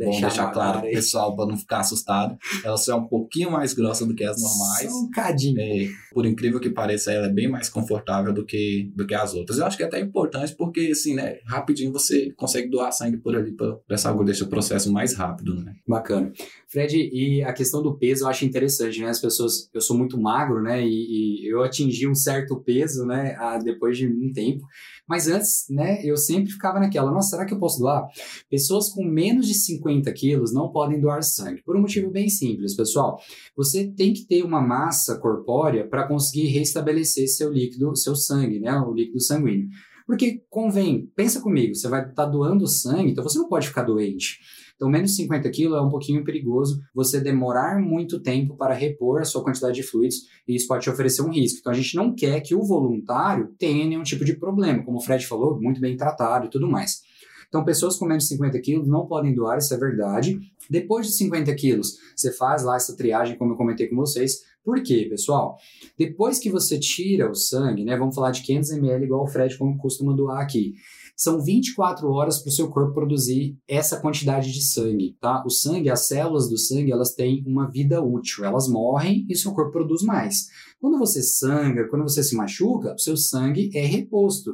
Bom 0.04 0.20
deixar 0.20 0.50
claro 0.52 0.80
pro 0.80 0.90
pessoal 0.90 1.34
para 1.34 1.46
não 1.46 1.56
ficar 1.56 1.80
assustado. 1.80 2.36
Ela 2.64 2.76
só 2.76 2.92
é 2.92 2.94
um 2.96 3.06
pouquinho 3.06 3.50
mais 3.50 3.72
grossa 3.72 4.06
do 4.06 4.14
que 4.14 4.24
as 4.24 4.40
normais. 4.40 4.90
Só 4.90 4.98
um 5.00 5.10
cadinho. 5.10 5.60
É, 5.60 5.88
por 6.12 6.26
incrível 6.26 6.60
que 6.60 6.70
pareça, 6.70 7.12
ela 7.12 7.26
é 7.26 7.32
bem 7.32 7.48
mais 7.48 7.68
confortável 7.68 8.32
do 8.32 8.44
que, 8.44 8.90
do 8.94 9.06
que 9.06 9.14
as 9.14 9.34
outras. 9.34 9.58
Eu 9.58 9.66
acho 9.66 9.76
que 9.76 9.82
é 9.82 9.86
até 9.86 10.00
importante 10.00 10.54
porque, 10.54 10.88
assim, 10.92 11.14
né, 11.14 11.38
rapidinho 11.44 11.92
você 11.92 12.32
consegue 12.36 12.68
doar 12.68 12.92
sangue 12.92 13.16
por 13.16 13.36
ali 13.36 13.52
para 13.52 13.78
essa 13.90 14.08
agulha, 14.08 14.26
deixa 14.26 14.44
o 14.44 14.48
processo 14.48 14.92
mais 14.92 15.14
rápido, 15.14 15.54
né? 15.54 15.74
Bacana. 15.86 16.32
Fred, 16.68 16.96
e 16.96 17.42
a 17.42 17.52
questão 17.52 17.82
do 17.82 17.96
peso 17.96 18.24
eu 18.24 18.28
acho 18.28 18.44
interessante, 18.44 19.00
né? 19.00 19.08
As 19.08 19.20
pessoas, 19.20 19.68
eu 19.72 19.80
sou 19.80 19.96
muito 19.96 20.20
magro, 20.20 20.62
né? 20.62 20.84
E, 20.84 21.44
e 21.44 21.52
eu 21.52 21.62
atingi 21.62 22.06
um 22.06 22.14
certo 22.14 22.56
peso, 22.56 23.06
né? 23.06 23.36
depois 23.64 23.96
de 23.96 24.06
um 24.06 24.32
tempo. 24.32 24.66
Mas 25.08 25.26
antes, 25.26 25.64
né, 25.70 26.04
eu 26.04 26.16
sempre 26.16 26.50
ficava 26.50 26.78
naquela, 26.78 27.10
nossa, 27.10 27.30
será 27.30 27.46
que 27.46 27.54
eu 27.54 27.58
posso 27.58 27.78
doar? 27.78 28.06
Pessoas 28.50 28.90
com 28.90 29.04
menos 29.04 29.46
de 29.46 29.54
50 29.54 30.12
quilos 30.12 30.52
não 30.52 30.70
podem 30.70 31.00
doar 31.00 31.22
sangue, 31.22 31.62
por 31.62 31.76
um 31.76 31.80
motivo 31.80 32.10
bem 32.10 32.28
simples, 32.28 32.76
pessoal. 32.76 33.18
Você 33.56 33.86
tem 33.86 34.12
que 34.12 34.26
ter 34.26 34.44
uma 34.44 34.60
massa 34.60 35.18
corpórea 35.18 35.88
para 35.88 36.06
conseguir 36.06 36.48
restabelecer 36.48 37.28
seu 37.28 37.50
líquido, 37.50 37.96
seu 37.96 38.14
sangue, 38.14 38.60
né, 38.60 38.72
o 38.78 38.92
líquido 38.92 39.20
sanguíneo. 39.20 39.68
Porque 40.06 40.42
convém, 40.48 41.10
pensa 41.14 41.38
comigo, 41.38 41.74
você 41.74 41.86
vai 41.86 42.00
estar 42.00 42.14
tá 42.14 42.26
doando 42.26 42.66
sangue, 42.66 43.10
então 43.10 43.22
você 43.22 43.38
não 43.38 43.48
pode 43.48 43.68
ficar 43.68 43.82
doente. 43.82 44.38
Então, 44.78 44.88
menos 44.88 45.16
50 45.16 45.50
quilos 45.50 45.76
é 45.76 45.80
um 45.80 45.88
pouquinho 45.88 46.22
perigoso 46.22 46.80
você 46.94 47.20
demorar 47.20 47.80
muito 47.80 48.20
tempo 48.20 48.56
para 48.56 48.72
repor 48.72 49.20
a 49.20 49.24
sua 49.24 49.42
quantidade 49.42 49.74
de 49.74 49.82
fluidos 49.82 50.28
e 50.46 50.54
isso 50.54 50.68
pode 50.68 50.84
te 50.84 50.90
oferecer 50.90 51.20
um 51.22 51.32
risco. 51.32 51.58
Então, 51.58 51.72
a 51.72 51.74
gente 51.74 51.96
não 51.96 52.14
quer 52.14 52.40
que 52.40 52.54
o 52.54 52.62
voluntário 52.62 53.52
tenha 53.58 53.84
nenhum 53.84 54.04
tipo 54.04 54.24
de 54.24 54.36
problema, 54.36 54.84
como 54.84 54.98
o 54.98 55.00
Fred 55.00 55.26
falou, 55.26 55.60
muito 55.60 55.80
bem 55.80 55.96
tratado 55.96 56.46
e 56.46 56.50
tudo 56.50 56.70
mais. 56.70 57.02
Então, 57.48 57.64
pessoas 57.64 57.96
com 57.96 58.06
menos 58.06 58.24
de 58.24 58.28
50 58.30 58.60
quilos 58.60 58.86
não 58.86 59.04
podem 59.04 59.34
doar, 59.34 59.58
isso 59.58 59.74
é 59.74 59.76
verdade. 59.76 60.38
Depois 60.70 61.06
de 61.06 61.14
50 61.14 61.52
quilos, 61.56 61.96
você 62.14 62.32
faz 62.32 62.62
lá 62.62 62.76
essa 62.76 62.96
triagem, 62.96 63.36
como 63.36 63.54
eu 63.54 63.56
comentei 63.56 63.88
com 63.88 63.96
vocês. 63.96 64.42
Por 64.62 64.80
quê, 64.82 65.06
pessoal? 65.10 65.56
Depois 65.98 66.38
que 66.38 66.50
você 66.50 66.78
tira 66.78 67.28
o 67.28 67.34
sangue, 67.34 67.84
né? 67.84 67.96
Vamos 67.96 68.14
falar 68.14 68.30
de 68.30 68.42
500 68.42 68.70
ml, 68.72 69.04
igual 69.06 69.24
o 69.24 69.26
Fred 69.26 69.56
costuma 69.80 70.12
doar 70.12 70.42
aqui. 70.42 70.74
São 71.18 71.42
24 71.42 72.08
horas 72.12 72.38
para 72.38 72.48
o 72.48 72.52
seu 72.52 72.70
corpo 72.70 72.94
produzir 72.94 73.58
essa 73.66 73.98
quantidade 74.00 74.52
de 74.52 74.62
sangue, 74.62 75.16
tá? 75.20 75.42
O 75.44 75.50
sangue, 75.50 75.90
as 75.90 76.06
células 76.06 76.48
do 76.48 76.56
sangue, 76.56 76.92
elas 76.92 77.12
têm 77.12 77.42
uma 77.44 77.68
vida 77.68 78.00
útil, 78.00 78.44
elas 78.44 78.68
morrem 78.68 79.26
e 79.28 79.34
seu 79.34 79.52
corpo 79.52 79.72
produz 79.72 80.02
mais. 80.02 80.46
Quando 80.80 80.96
você 80.96 81.20
sangra, 81.20 81.88
quando 81.88 82.02
você 82.02 82.22
se 82.22 82.36
machuca, 82.36 82.94
o 82.94 82.98
seu 83.00 83.16
sangue 83.16 83.68
é 83.74 83.84
reposto. 83.84 84.52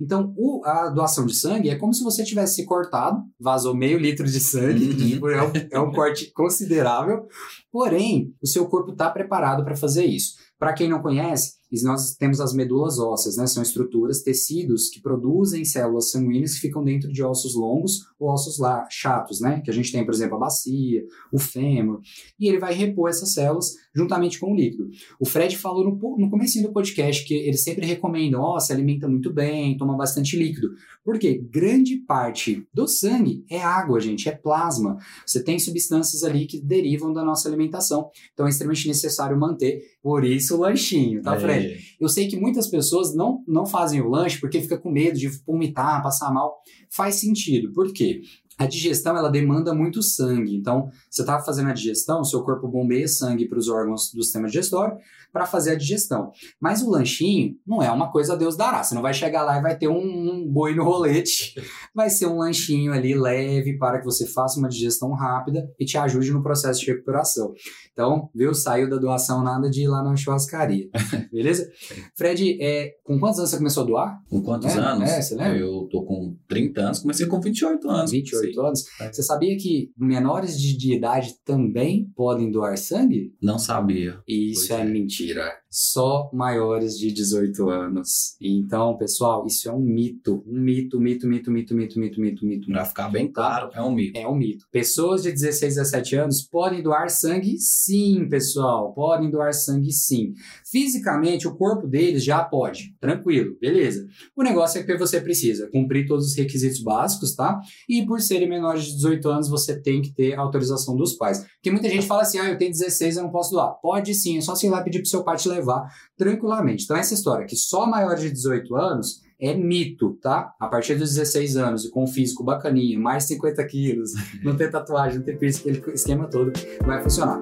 Então, 0.00 0.32
o, 0.36 0.64
a 0.64 0.88
doação 0.88 1.26
de 1.26 1.34
sangue 1.34 1.68
é 1.68 1.76
como 1.76 1.92
se 1.92 2.04
você 2.04 2.22
tivesse 2.22 2.56
se 2.56 2.64
cortado, 2.64 3.20
vazou 3.40 3.74
meio 3.74 3.98
litro 3.98 4.24
de 4.24 4.38
sangue, 4.38 4.90
uhum. 4.90 4.96
tipo, 4.96 5.28
é, 5.28 5.42
um, 5.42 5.52
é 5.72 5.80
um 5.80 5.92
corte 5.92 6.32
considerável, 6.32 7.26
porém, 7.72 8.32
o 8.40 8.46
seu 8.46 8.66
corpo 8.66 8.92
está 8.92 9.10
preparado 9.10 9.64
para 9.64 9.74
fazer 9.74 10.04
isso. 10.04 10.34
Para 10.58 10.72
quem 10.72 10.88
não 10.88 11.02
conhece, 11.02 11.54
e 11.82 11.86
nós 11.86 12.14
temos 12.14 12.40
as 12.40 12.52
medulas 12.52 12.98
ósseas, 12.98 13.36
né? 13.36 13.46
São 13.46 13.62
estruturas, 13.62 14.22
tecidos 14.22 14.88
que 14.88 15.00
produzem 15.00 15.64
células 15.64 16.10
sanguíneas 16.10 16.54
que 16.54 16.60
ficam 16.60 16.84
dentro 16.84 17.12
de 17.12 17.22
ossos 17.22 17.54
longos 17.54 18.06
ou 18.18 18.30
ossos 18.30 18.58
lá, 18.58 18.86
chatos, 18.90 19.40
né? 19.40 19.60
Que 19.60 19.70
a 19.70 19.74
gente 19.74 19.90
tem, 19.90 20.04
por 20.04 20.14
exemplo, 20.14 20.36
a 20.36 20.40
bacia, 20.40 21.04
o 21.32 21.38
fêmur, 21.38 22.00
e 22.38 22.48
ele 22.48 22.58
vai 22.58 22.74
repor 22.74 23.08
essas 23.08 23.32
células 23.32 23.74
juntamente 23.94 24.38
com 24.38 24.52
o 24.52 24.56
líquido. 24.56 24.88
O 25.20 25.26
Fred 25.26 25.56
falou 25.56 25.84
no, 25.84 26.18
no 26.18 26.30
começo 26.30 26.60
do 26.60 26.72
podcast 26.72 27.24
que 27.24 27.34
ele 27.34 27.56
sempre 27.56 27.86
recomenda, 27.86 28.38
ó, 28.38 28.56
oh, 28.56 28.60
se 28.60 28.72
alimenta 28.72 29.08
muito 29.08 29.32
bem, 29.32 29.76
toma 29.76 29.96
bastante 29.96 30.36
líquido. 30.36 30.68
Porque 31.04 31.38
grande 31.50 31.98
parte 31.98 32.66
do 32.72 32.88
sangue 32.88 33.44
é 33.48 33.62
água, 33.62 34.00
gente, 34.00 34.28
é 34.28 34.32
plasma. 34.32 34.96
Você 35.24 35.42
tem 35.42 35.58
substâncias 35.58 36.24
ali 36.24 36.46
que 36.46 36.60
derivam 36.60 37.12
da 37.12 37.24
nossa 37.24 37.48
alimentação. 37.48 38.10
Então 38.32 38.46
é 38.46 38.50
extremamente 38.50 38.88
necessário 38.88 39.38
manter. 39.38 39.82
Por 40.02 40.24
isso 40.24 40.56
o 40.56 40.60
lanchinho, 40.60 41.22
tá, 41.22 41.38
Fred? 41.38 41.66
É. 41.66 41.78
Eu 42.00 42.08
sei 42.08 42.26
que 42.26 42.36
muitas 42.36 42.68
pessoas 42.68 43.14
não, 43.14 43.42
não 43.46 43.66
fazem 43.66 44.00
o 44.00 44.08
lanche 44.08 44.40
porque 44.40 44.60
fica 44.60 44.78
com 44.78 44.90
medo 44.90 45.18
de 45.18 45.28
vomitar, 45.46 46.02
passar 46.02 46.32
mal. 46.32 46.56
Faz 46.90 47.16
sentido. 47.16 47.72
Por 47.72 47.92
quê? 47.92 48.20
A 48.58 48.66
digestão 48.66 49.16
ela 49.16 49.28
demanda 49.28 49.74
muito 49.74 50.02
sangue. 50.02 50.56
Então, 50.56 50.88
você 51.10 51.22
está 51.22 51.40
fazendo 51.40 51.70
a 51.70 51.72
digestão, 51.72 52.24
seu 52.24 52.42
corpo 52.42 52.68
bombeia 52.68 53.08
sangue 53.08 53.48
para 53.48 53.58
os 53.58 53.68
órgãos 53.68 54.12
do 54.12 54.22
sistema 54.22 54.46
digestório 54.46 54.96
para 55.34 55.46
fazer 55.46 55.72
a 55.72 55.74
digestão. 55.74 56.30
Mas 56.60 56.80
o 56.80 56.88
lanchinho 56.88 57.56
não 57.66 57.82
é 57.82 57.90
uma 57.90 58.12
coisa 58.12 58.34
a 58.34 58.36
Deus 58.36 58.56
dará. 58.56 58.84
Você 58.84 58.94
não 58.94 59.02
vai 59.02 59.12
chegar 59.12 59.42
lá 59.42 59.58
e 59.58 59.62
vai 59.62 59.76
ter 59.76 59.88
um, 59.88 59.98
um 59.98 60.48
boi 60.48 60.76
no 60.76 60.84
rolete. 60.84 61.54
Vai 61.94 62.10
ser 62.10 62.26
um 62.26 62.38
lanchinho 62.38 62.92
ali 62.92 63.14
leve 63.14 63.78
para 63.78 64.00
que 64.00 64.04
você 64.04 64.26
faça 64.26 64.58
uma 64.58 64.68
digestão 64.68 65.12
rápida 65.12 65.70
e 65.78 65.84
te 65.84 65.96
ajude 65.96 66.32
no 66.32 66.42
processo 66.42 66.80
de 66.80 66.86
recuperação. 66.86 67.52
Então, 67.92 68.28
viu? 68.34 68.52
Saiu 68.52 68.90
da 68.90 68.96
doação 68.96 69.44
nada 69.44 69.70
de 69.70 69.82
ir 69.82 69.86
lá 69.86 70.02
na 70.02 70.16
churrascaria. 70.16 70.88
Beleza? 71.32 71.68
Fred, 72.16 72.58
é, 72.60 72.94
com 73.04 73.18
quantos 73.18 73.38
anos 73.38 73.50
você 73.50 73.56
começou 73.58 73.84
a 73.84 73.86
doar? 73.86 74.18
Com 74.28 74.42
quantos 74.42 74.74
é, 74.76 74.78
anos? 74.80 75.08
É, 75.08 75.22
você 75.22 75.36
lembra? 75.36 75.56
Eu 75.56 75.88
tô 75.90 76.02
com 76.04 76.36
30 76.48 76.80
anos, 76.80 76.98
comecei 76.98 77.26
com 77.26 77.40
28 77.40 77.88
anos. 77.88 78.10
28 78.10 78.43
sim. 78.52 78.60
anos. 78.60 78.84
É. 79.00 79.12
Você 79.12 79.22
sabia 79.22 79.56
que 79.56 79.90
menores 79.96 80.60
de, 80.60 80.76
de, 80.76 80.94
idade 80.94 81.34
também 81.44 82.10
podem 82.14 82.50
doar 82.50 82.76
sangue? 82.76 83.34
Não 83.40 83.58
sabia. 83.58 84.20
Isso 84.26 84.72
é, 84.72 84.80
é 84.80 84.84
mentira 84.84 85.52
só 85.74 86.30
maiores 86.32 86.96
de 86.96 87.10
18 87.10 87.68
anos. 87.68 88.36
Então, 88.40 88.96
pessoal, 88.96 89.44
isso 89.44 89.68
é 89.68 89.72
um 89.72 89.80
mito. 89.80 90.44
Um 90.46 90.60
mito, 90.60 91.00
mito, 91.00 91.26
mito, 91.26 91.50
mito, 91.50 91.74
mito, 91.74 91.98
mito, 91.98 92.20
mito, 92.20 92.46
mito. 92.46 92.66
Pra 92.70 92.84
ficar 92.84 93.08
bem 93.08 93.26
claro, 93.26 93.70
é 93.74 93.82
um 93.82 93.92
mito. 93.92 94.16
É 94.16 94.28
um 94.28 94.36
mito. 94.36 94.66
Pessoas 94.70 95.24
de 95.24 95.32
16 95.32 95.76
a 95.78 95.82
17 95.82 96.16
anos 96.16 96.42
podem 96.42 96.80
doar 96.80 97.10
sangue 97.10 97.58
sim, 97.58 98.28
pessoal. 98.28 98.92
Podem 98.94 99.28
doar 99.28 99.52
sangue 99.52 99.90
sim. 99.90 100.32
Fisicamente, 100.64 101.48
o 101.48 101.56
corpo 101.56 101.88
deles 101.88 102.22
já 102.22 102.44
pode. 102.44 102.94
Tranquilo, 103.00 103.56
beleza. 103.60 104.06
O 104.36 104.44
negócio 104.44 104.80
é 104.80 104.84
que 104.84 104.96
você 104.96 105.20
precisa 105.20 105.68
cumprir 105.72 106.06
todos 106.06 106.28
os 106.28 106.36
requisitos 106.36 106.80
básicos, 106.80 107.34
tá? 107.34 107.60
E 107.88 108.06
por 108.06 108.20
serem 108.20 108.48
menores 108.48 108.84
de 108.84 108.94
18 108.94 109.28
anos, 109.28 109.48
você 109.48 109.80
tem 109.80 110.00
que 110.00 110.14
ter 110.14 110.34
autorização 110.38 110.94
dos 110.94 111.14
pais. 111.14 111.44
Porque 111.54 111.72
muita 111.72 111.88
gente 111.88 112.06
fala 112.06 112.22
assim, 112.22 112.38
ah, 112.38 112.48
eu 112.48 112.58
tenho 112.58 112.70
16, 112.70 113.16
eu 113.16 113.24
não 113.24 113.30
posso 113.32 113.50
doar. 113.50 113.74
Pode 113.82 114.14
sim, 114.14 114.38
é 114.38 114.40
só 114.40 114.54
você 114.54 114.68
ir 114.68 114.70
lá 114.70 114.80
pedir 114.80 115.00
pro 115.00 115.08
seu 115.08 115.24
pai 115.24 115.36
te 115.36 115.48
levar 115.48 115.63
levar 115.64 115.90
tranquilamente. 116.16 116.84
Então, 116.84 116.96
essa 116.96 117.14
história 117.14 117.46
que 117.46 117.56
só 117.56 117.86
maior 117.86 118.14
de 118.16 118.30
18 118.30 118.76
anos 118.76 119.22
é 119.40 119.54
mito, 119.54 120.16
tá? 120.22 120.54
A 120.60 120.68
partir 120.68 120.94
dos 120.94 121.14
16 121.14 121.56
anos 121.56 121.84
e 121.84 121.90
com 121.90 122.04
um 122.04 122.06
físico 122.06 122.44
bacaninho, 122.44 123.00
mais 123.00 123.24
50 123.24 123.64
quilos, 123.64 124.12
não 124.44 124.54
ter 124.56 124.70
tatuagem, 124.70 125.18
não 125.18 125.24
ter 125.24 125.38
piercing, 125.38 125.70
aquele 125.70 125.94
esquema 125.94 126.28
todo, 126.28 126.52
vai 126.84 127.02
funcionar. 127.02 127.40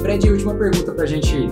Fred, 0.00 0.30
última 0.30 0.54
pergunta 0.54 0.92
pra 0.92 1.06
gente 1.06 1.48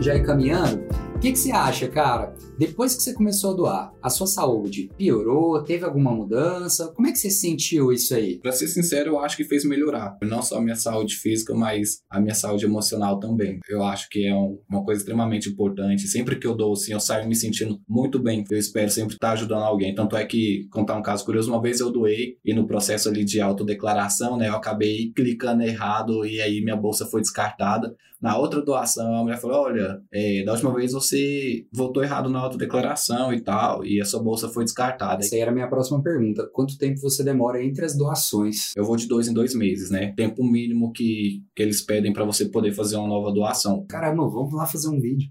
já 0.00 0.14
ir 0.14 0.24
caminhando 0.24 0.84
que, 1.24 1.32
que 1.32 1.38
você 1.38 1.52
acha, 1.52 1.88
cara? 1.88 2.34
Depois 2.58 2.94
que 2.94 3.02
você 3.02 3.12
começou 3.12 3.52
a 3.52 3.56
doar, 3.56 3.92
a 4.00 4.08
sua 4.08 4.26
saúde 4.26 4.88
piorou? 4.96 5.62
Teve 5.62 5.84
alguma 5.84 6.12
mudança? 6.12 6.92
Como 6.94 7.08
é 7.08 7.12
que 7.12 7.18
você 7.18 7.30
sentiu 7.30 7.92
isso 7.92 8.14
aí? 8.14 8.38
Pra 8.38 8.52
ser 8.52 8.68
sincero, 8.68 9.10
eu 9.10 9.18
acho 9.18 9.36
que 9.36 9.44
fez 9.44 9.64
melhorar. 9.64 10.16
Não 10.22 10.40
só 10.40 10.58
a 10.58 10.62
minha 10.62 10.76
saúde 10.76 11.16
física, 11.16 11.52
mas 11.52 12.02
a 12.08 12.20
minha 12.20 12.34
saúde 12.34 12.64
emocional 12.64 13.18
também. 13.18 13.58
Eu 13.68 13.82
acho 13.82 14.08
que 14.08 14.26
é 14.26 14.34
um, 14.34 14.58
uma 14.70 14.84
coisa 14.84 15.00
extremamente 15.00 15.48
importante. 15.48 16.06
Sempre 16.06 16.36
que 16.36 16.46
eu 16.46 16.54
dou, 16.54 16.72
assim, 16.72 16.92
eu 16.92 17.00
saio 17.00 17.28
me 17.28 17.34
sentindo 17.34 17.80
muito 17.88 18.20
bem. 18.20 18.44
Eu 18.48 18.58
espero 18.58 18.90
sempre 18.90 19.14
estar 19.14 19.32
ajudando 19.32 19.64
alguém. 19.64 19.94
Tanto 19.94 20.16
é 20.16 20.24
que, 20.24 20.68
contar 20.70 20.96
um 20.96 21.02
caso 21.02 21.24
curioso, 21.24 21.50
uma 21.50 21.60
vez 21.60 21.80
eu 21.80 21.90
doei 21.90 22.36
e 22.44 22.54
no 22.54 22.66
processo 22.66 23.08
ali 23.08 23.24
de 23.24 23.40
autodeclaração, 23.40 24.36
né, 24.36 24.48
eu 24.48 24.54
acabei 24.54 25.12
clicando 25.14 25.62
errado 25.62 26.24
e 26.24 26.40
aí 26.40 26.62
minha 26.62 26.76
bolsa 26.76 27.06
foi 27.06 27.20
descartada. 27.20 27.94
Na 28.24 28.38
outra 28.38 28.62
doação, 28.62 29.14
a 29.14 29.22
mulher 29.22 29.38
falou: 29.38 29.64
Olha, 29.64 30.00
é, 30.10 30.42
da 30.44 30.52
última 30.52 30.74
vez 30.74 30.92
você 30.92 31.66
votou 31.70 32.02
errado 32.02 32.30
na 32.30 32.40
autodeclaração 32.44 33.32
e 33.32 33.40
tal, 33.40 33.84
e 33.84 34.00
a 34.00 34.04
sua 34.04 34.22
bolsa 34.22 34.48
foi 34.48 34.64
descartada. 34.64 35.20
Essa 35.20 35.34
aí 35.34 35.40
era 35.40 35.50
a 35.50 35.54
minha 35.54 35.68
próxima 35.68 36.02
pergunta. 36.02 36.48
Quanto 36.52 36.78
tempo 36.78 37.00
você 37.00 37.22
demora 37.22 37.62
entre 37.62 37.84
as 37.84 37.96
doações? 37.96 38.72
Eu 38.76 38.84
vou 38.84 38.96
de 38.96 39.06
dois 39.06 39.28
em 39.28 39.34
dois 39.34 39.54
meses, 39.54 39.90
né? 39.90 40.12
Tempo 40.16 40.42
mínimo 40.44 40.92
que, 40.92 41.42
que 41.54 41.62
eles 41.62 41.82
pedem 41.82 42.12
para 42.12 42.24
você 42.24 42.46
poder 42.46 42.72
fazer 42.72 42.96
uma 42.96 43.08
nova 43.08 43.32
doação. 43.32 43.84
Caramba, 43.86 44.26
vamos 44.28 44.54
lá 44.54 44.66
fazer 44.66 44.88
um 44.88 45.00
vídeo. 45.00 45.28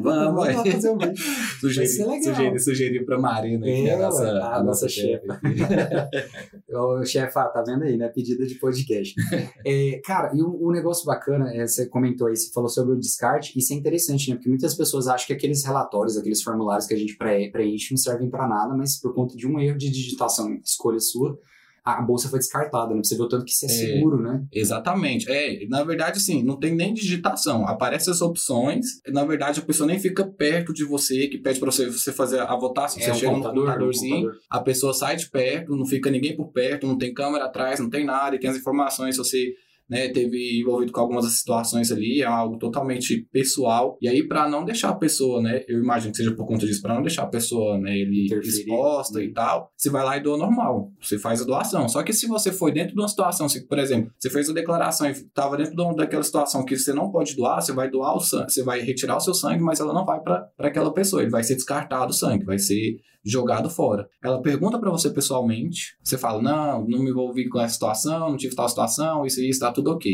vamos, 0.00 0.44
vamos 0.46 0.46
lá 0.46 0.64
fazer 0.64 0.90
um 0.90 0.98
vídeo. 0.98 1.24
Sugeri, 1.60 1.88
sugerir, 1.88 2.58
sugerir 2.58 3.04
pra 3.04 3.18
Marina, 3.18 3.66
é, 3.66 3.74
que 3.74 3.88
é 3.88 3.94
a 3.94 3.98
nossa, 3.98 4.28
a, 4.28 4.56
a 4.56 4.62
nossa 4.62 4.88
chefa. 4.88 5.40
Ô, 6.72 7.04
chefa, 7.04 7.44
tá 7.48 7.62
vendo 7.66 7.84
aí, 7.84 7.96
né? 7.96 8.08
Pedida 8.08 8.46
de 8.46 8.54
podcast. 8.56 9.14
é, 9.66 10.00
cara, 10.04 10.32
e 10.34 10.42
um, 10.42 10.68
um 10.68 10.70
negócio 10.70 11.04
bacana, 11.04 11.52
é, 11.54 11.66
você 11.66 11.86
comentou 11.86 12.12
comentou 12.12 12.26
aí, 12.26 12.36
você 12.36 12.52
falou 12.52 12.68
sobre 12.68 12.94
o 12.94 12.98
descarte, 12.98 13.58
isso 13.58 13.72
é 13.72 13.76
interessante, 13.76 14.30
né? 14.30 14.36
Porque 14.36 14.48
muitas 14.48 14.74
pessoas 14.74 15.08
acham 15.08 15.26
que 15.26 15.32
aqueles 15.32 15.64
relatórios, 15.64 16.16
aqueles 16.16 16.31
formulários 16.40 16.86
que 16.86 16.94
a 16.94 16.96
gente 16.96 17.16
preenche 17.16 17.92
não 17.92 17.98
servem 17.98 18.30
para 18.30 18.46
nada, 18.46 18.74
mas 18.76 19.00
por 19.00 19.12
conta 19.12 19.36
de 19.36 19.46
um 19.46 19.58
erro 19.58 19.76
de 19.76 19.90
digitação, 19.90 20.56
escolha 20.64 21.00
sua, 21.00 21.36
a 21.84 22.00
bolsa 22.00 22.28
foi 22.28 22.38
descartada, 22.38 22.94
né? 22.94 23.02
Você 23.02 23.16
viu 23.16 23.28
tanto 23.28 23.44
que 23.44 23.50
isso 23.50 23.66
é, 23.66 23.68
é, 23.68 23.70
seguro, 23.70 24.22
né? 24.22 24.44
Exatamente. 24.52 25.28
É, 25.28 25.66
na 25.66 25.82
verdade, 25.82 26.18
assim, 26.18 26.42
não 26.42 26.56
tem 26.56 26.74
nem 26.74 26.94
digitação. 26.94 27.66
Aparecem 27.66 28.12
as 28.12 28.20
opções, 28.20 28.86
na 29.08 29.24
verdade, 29.24 29.58
a 29.58 29.64
pessoa 29.64 29.86
nem 29.86 29.98
fica 29.98 30.24
perto 30.24 30.72
de 30.72 30.84
você, 30.84 31.26
que 31.26 31.38
pede 31.38 31.58
para 31.58 31.72
você, 31.72 31.90
você 31.90 32.12
fazer 32.12 32.40
a 32.40 32.54
votação. 32.54 33.02
É, 33.02 33.06
você 33.06 33.10
um 33.10 33.14
chega 33.14 33.32
computador, 33.32 33.54
no 33.54 33.66
computadorzinho, 33.66 34.16
um 34.16 34.20
computador. 34.20 34.42
a 34.48 34.60
pessoa 34.60 34.94
sai 34.94 35.16
de 35.16 35.28
perto, 35.28 35.76
não 35.76 35.84
fica 35.84 36.08
ninguém 36.08 36.36
por 36.36 36.52
perto, 36.52 36.86
não 36.86 36.96
tem 36.96 37.12
câmera 37.12 37.46
atrás, 37.46 37.80
não 37.80 37.90
tem 37.90 38.04
nada, 38.04 38.36
e 38.36 38.38
tem 38.38 38.48
as 38.48 38.56
informações, 38.56 39.16
se 39.16 39.18
você 39.18 39.52
né, 39.92 40.08
teve 40.08 40.58
envolvido 40.58 40.90
com 40.90 41.00
algumas 41.00 41.30
situações 41.30 41.92
ali, 41.92 42.22
é 42.22 42.24
algo 42.24 42.56
totalmente 42.56 43.28
pessoal. 43.30 43.98
E 44.00 44.08
aí, 44.08 44.26
para 44.26 44.48
não 44.48 44.64
deixar 44.64 44.88
a 44.88 44.94
pessoa, 44.94 45.42
né, 45.42 45.62
eu 45.68 45.80
imagino 45.80 46.12
que 46.12 46.16
seja 46.16 46.34
por 46.34 46.46
conta 46.46 46.64
disso, 46.64 46.80
para 46.80 46.94
não 46.94 47.02
deixar 47.02 47.24
a 47.24 47.26
pessoa, 47.26 47.78
né, 47.78 47.94
ele 47.98 48.26
exposta 48.42 49.22
e 49.22 49.30
tal, 49.30 49.70
você 49.76 49.90
vai 49.90 50.02
lá 50.02 50.16
e 50.16 50.22
doa 50.22 50.38
normal. 50.38 50.90
Você 50.98 51.18
faz 51.18 51.42
a 51.42 51.44
doação. 51.44 51.86
Só 51.90 52.02
que 52.02 52.14
se 52.14 52.26
você 52.26 52.50
foi 52.50 52.72
dentro 52.72 52.94
de 52.94 53.00
uma 53.00 53.08
situação, 53.08 53.50
se, 53.50 53.66
por 53.66 53.78
exemplo, 53.78 54.10
você 54.18 54.30
fez 54.30 54.48
a 54.48 54.54
declaração 54.54 55.06
e 55.08 55.10
estava 55.10 55.58
dentro 55.58 55.76
de 55.76 55.96
daquela 55.96 56.22
situação 56.22 56.64
que 56.64 56.78
você 56.78 56.94
não 56.94 57.10
pode 57.10 57.36
doar, 57.36 57.60
você 57.60 57.72
vai 57.72 57.90
doar 57.90 58.16
o 58.16 58.20
sangue, 58.20 58.50
você 58.50 58.62
vai 58.62 58.80
retirar 58.80 59.18
o 59.18 59.20
seu 59.20 59.34
sangue, 59.34 59.62
mas 59.62 59.78
ela 59.78 59.92
não 59.92 60.06
vai 60.06 60.20
para 60.20 60.48
aquela 60.58 60.94
pessoa, 60.94 61.20
ele 61.20 61.30
vai 61.30 61.42
ser 61.42 61.54
descartado 61.54 62.12
o 62.12 62.14
sangue, 62.14 62.46
vai 62.46 62.58
ser 62.58 62.96
jogado 63.24 63.70
fora. 63.70 64.08
Ela 64.22 64.42
pergunta 64.42 64.78
para 64.78 64.90
você 64.90 65.10
pessoalmente, 65.10 65.96
você 66.02 66.18
fala: 66.18 66.42
"Não, 66.42 66.86
não 66.86 66.98
me 66.98 67.10
envolvi 67.10 67.48
com 67.48 67.60
essa 67.60 67.74
situação, 67.74 68.30
não 68.30 68.36
tive 68.36 68.54
tal 68.54 68.68
situação, 68.68 69.24
isso 69.24 69.40
e 69.40 69.48
isso, 69.48 69.60
tá 69.60 69.72
tudo 69.72 69.81
OK". 69.88 70.04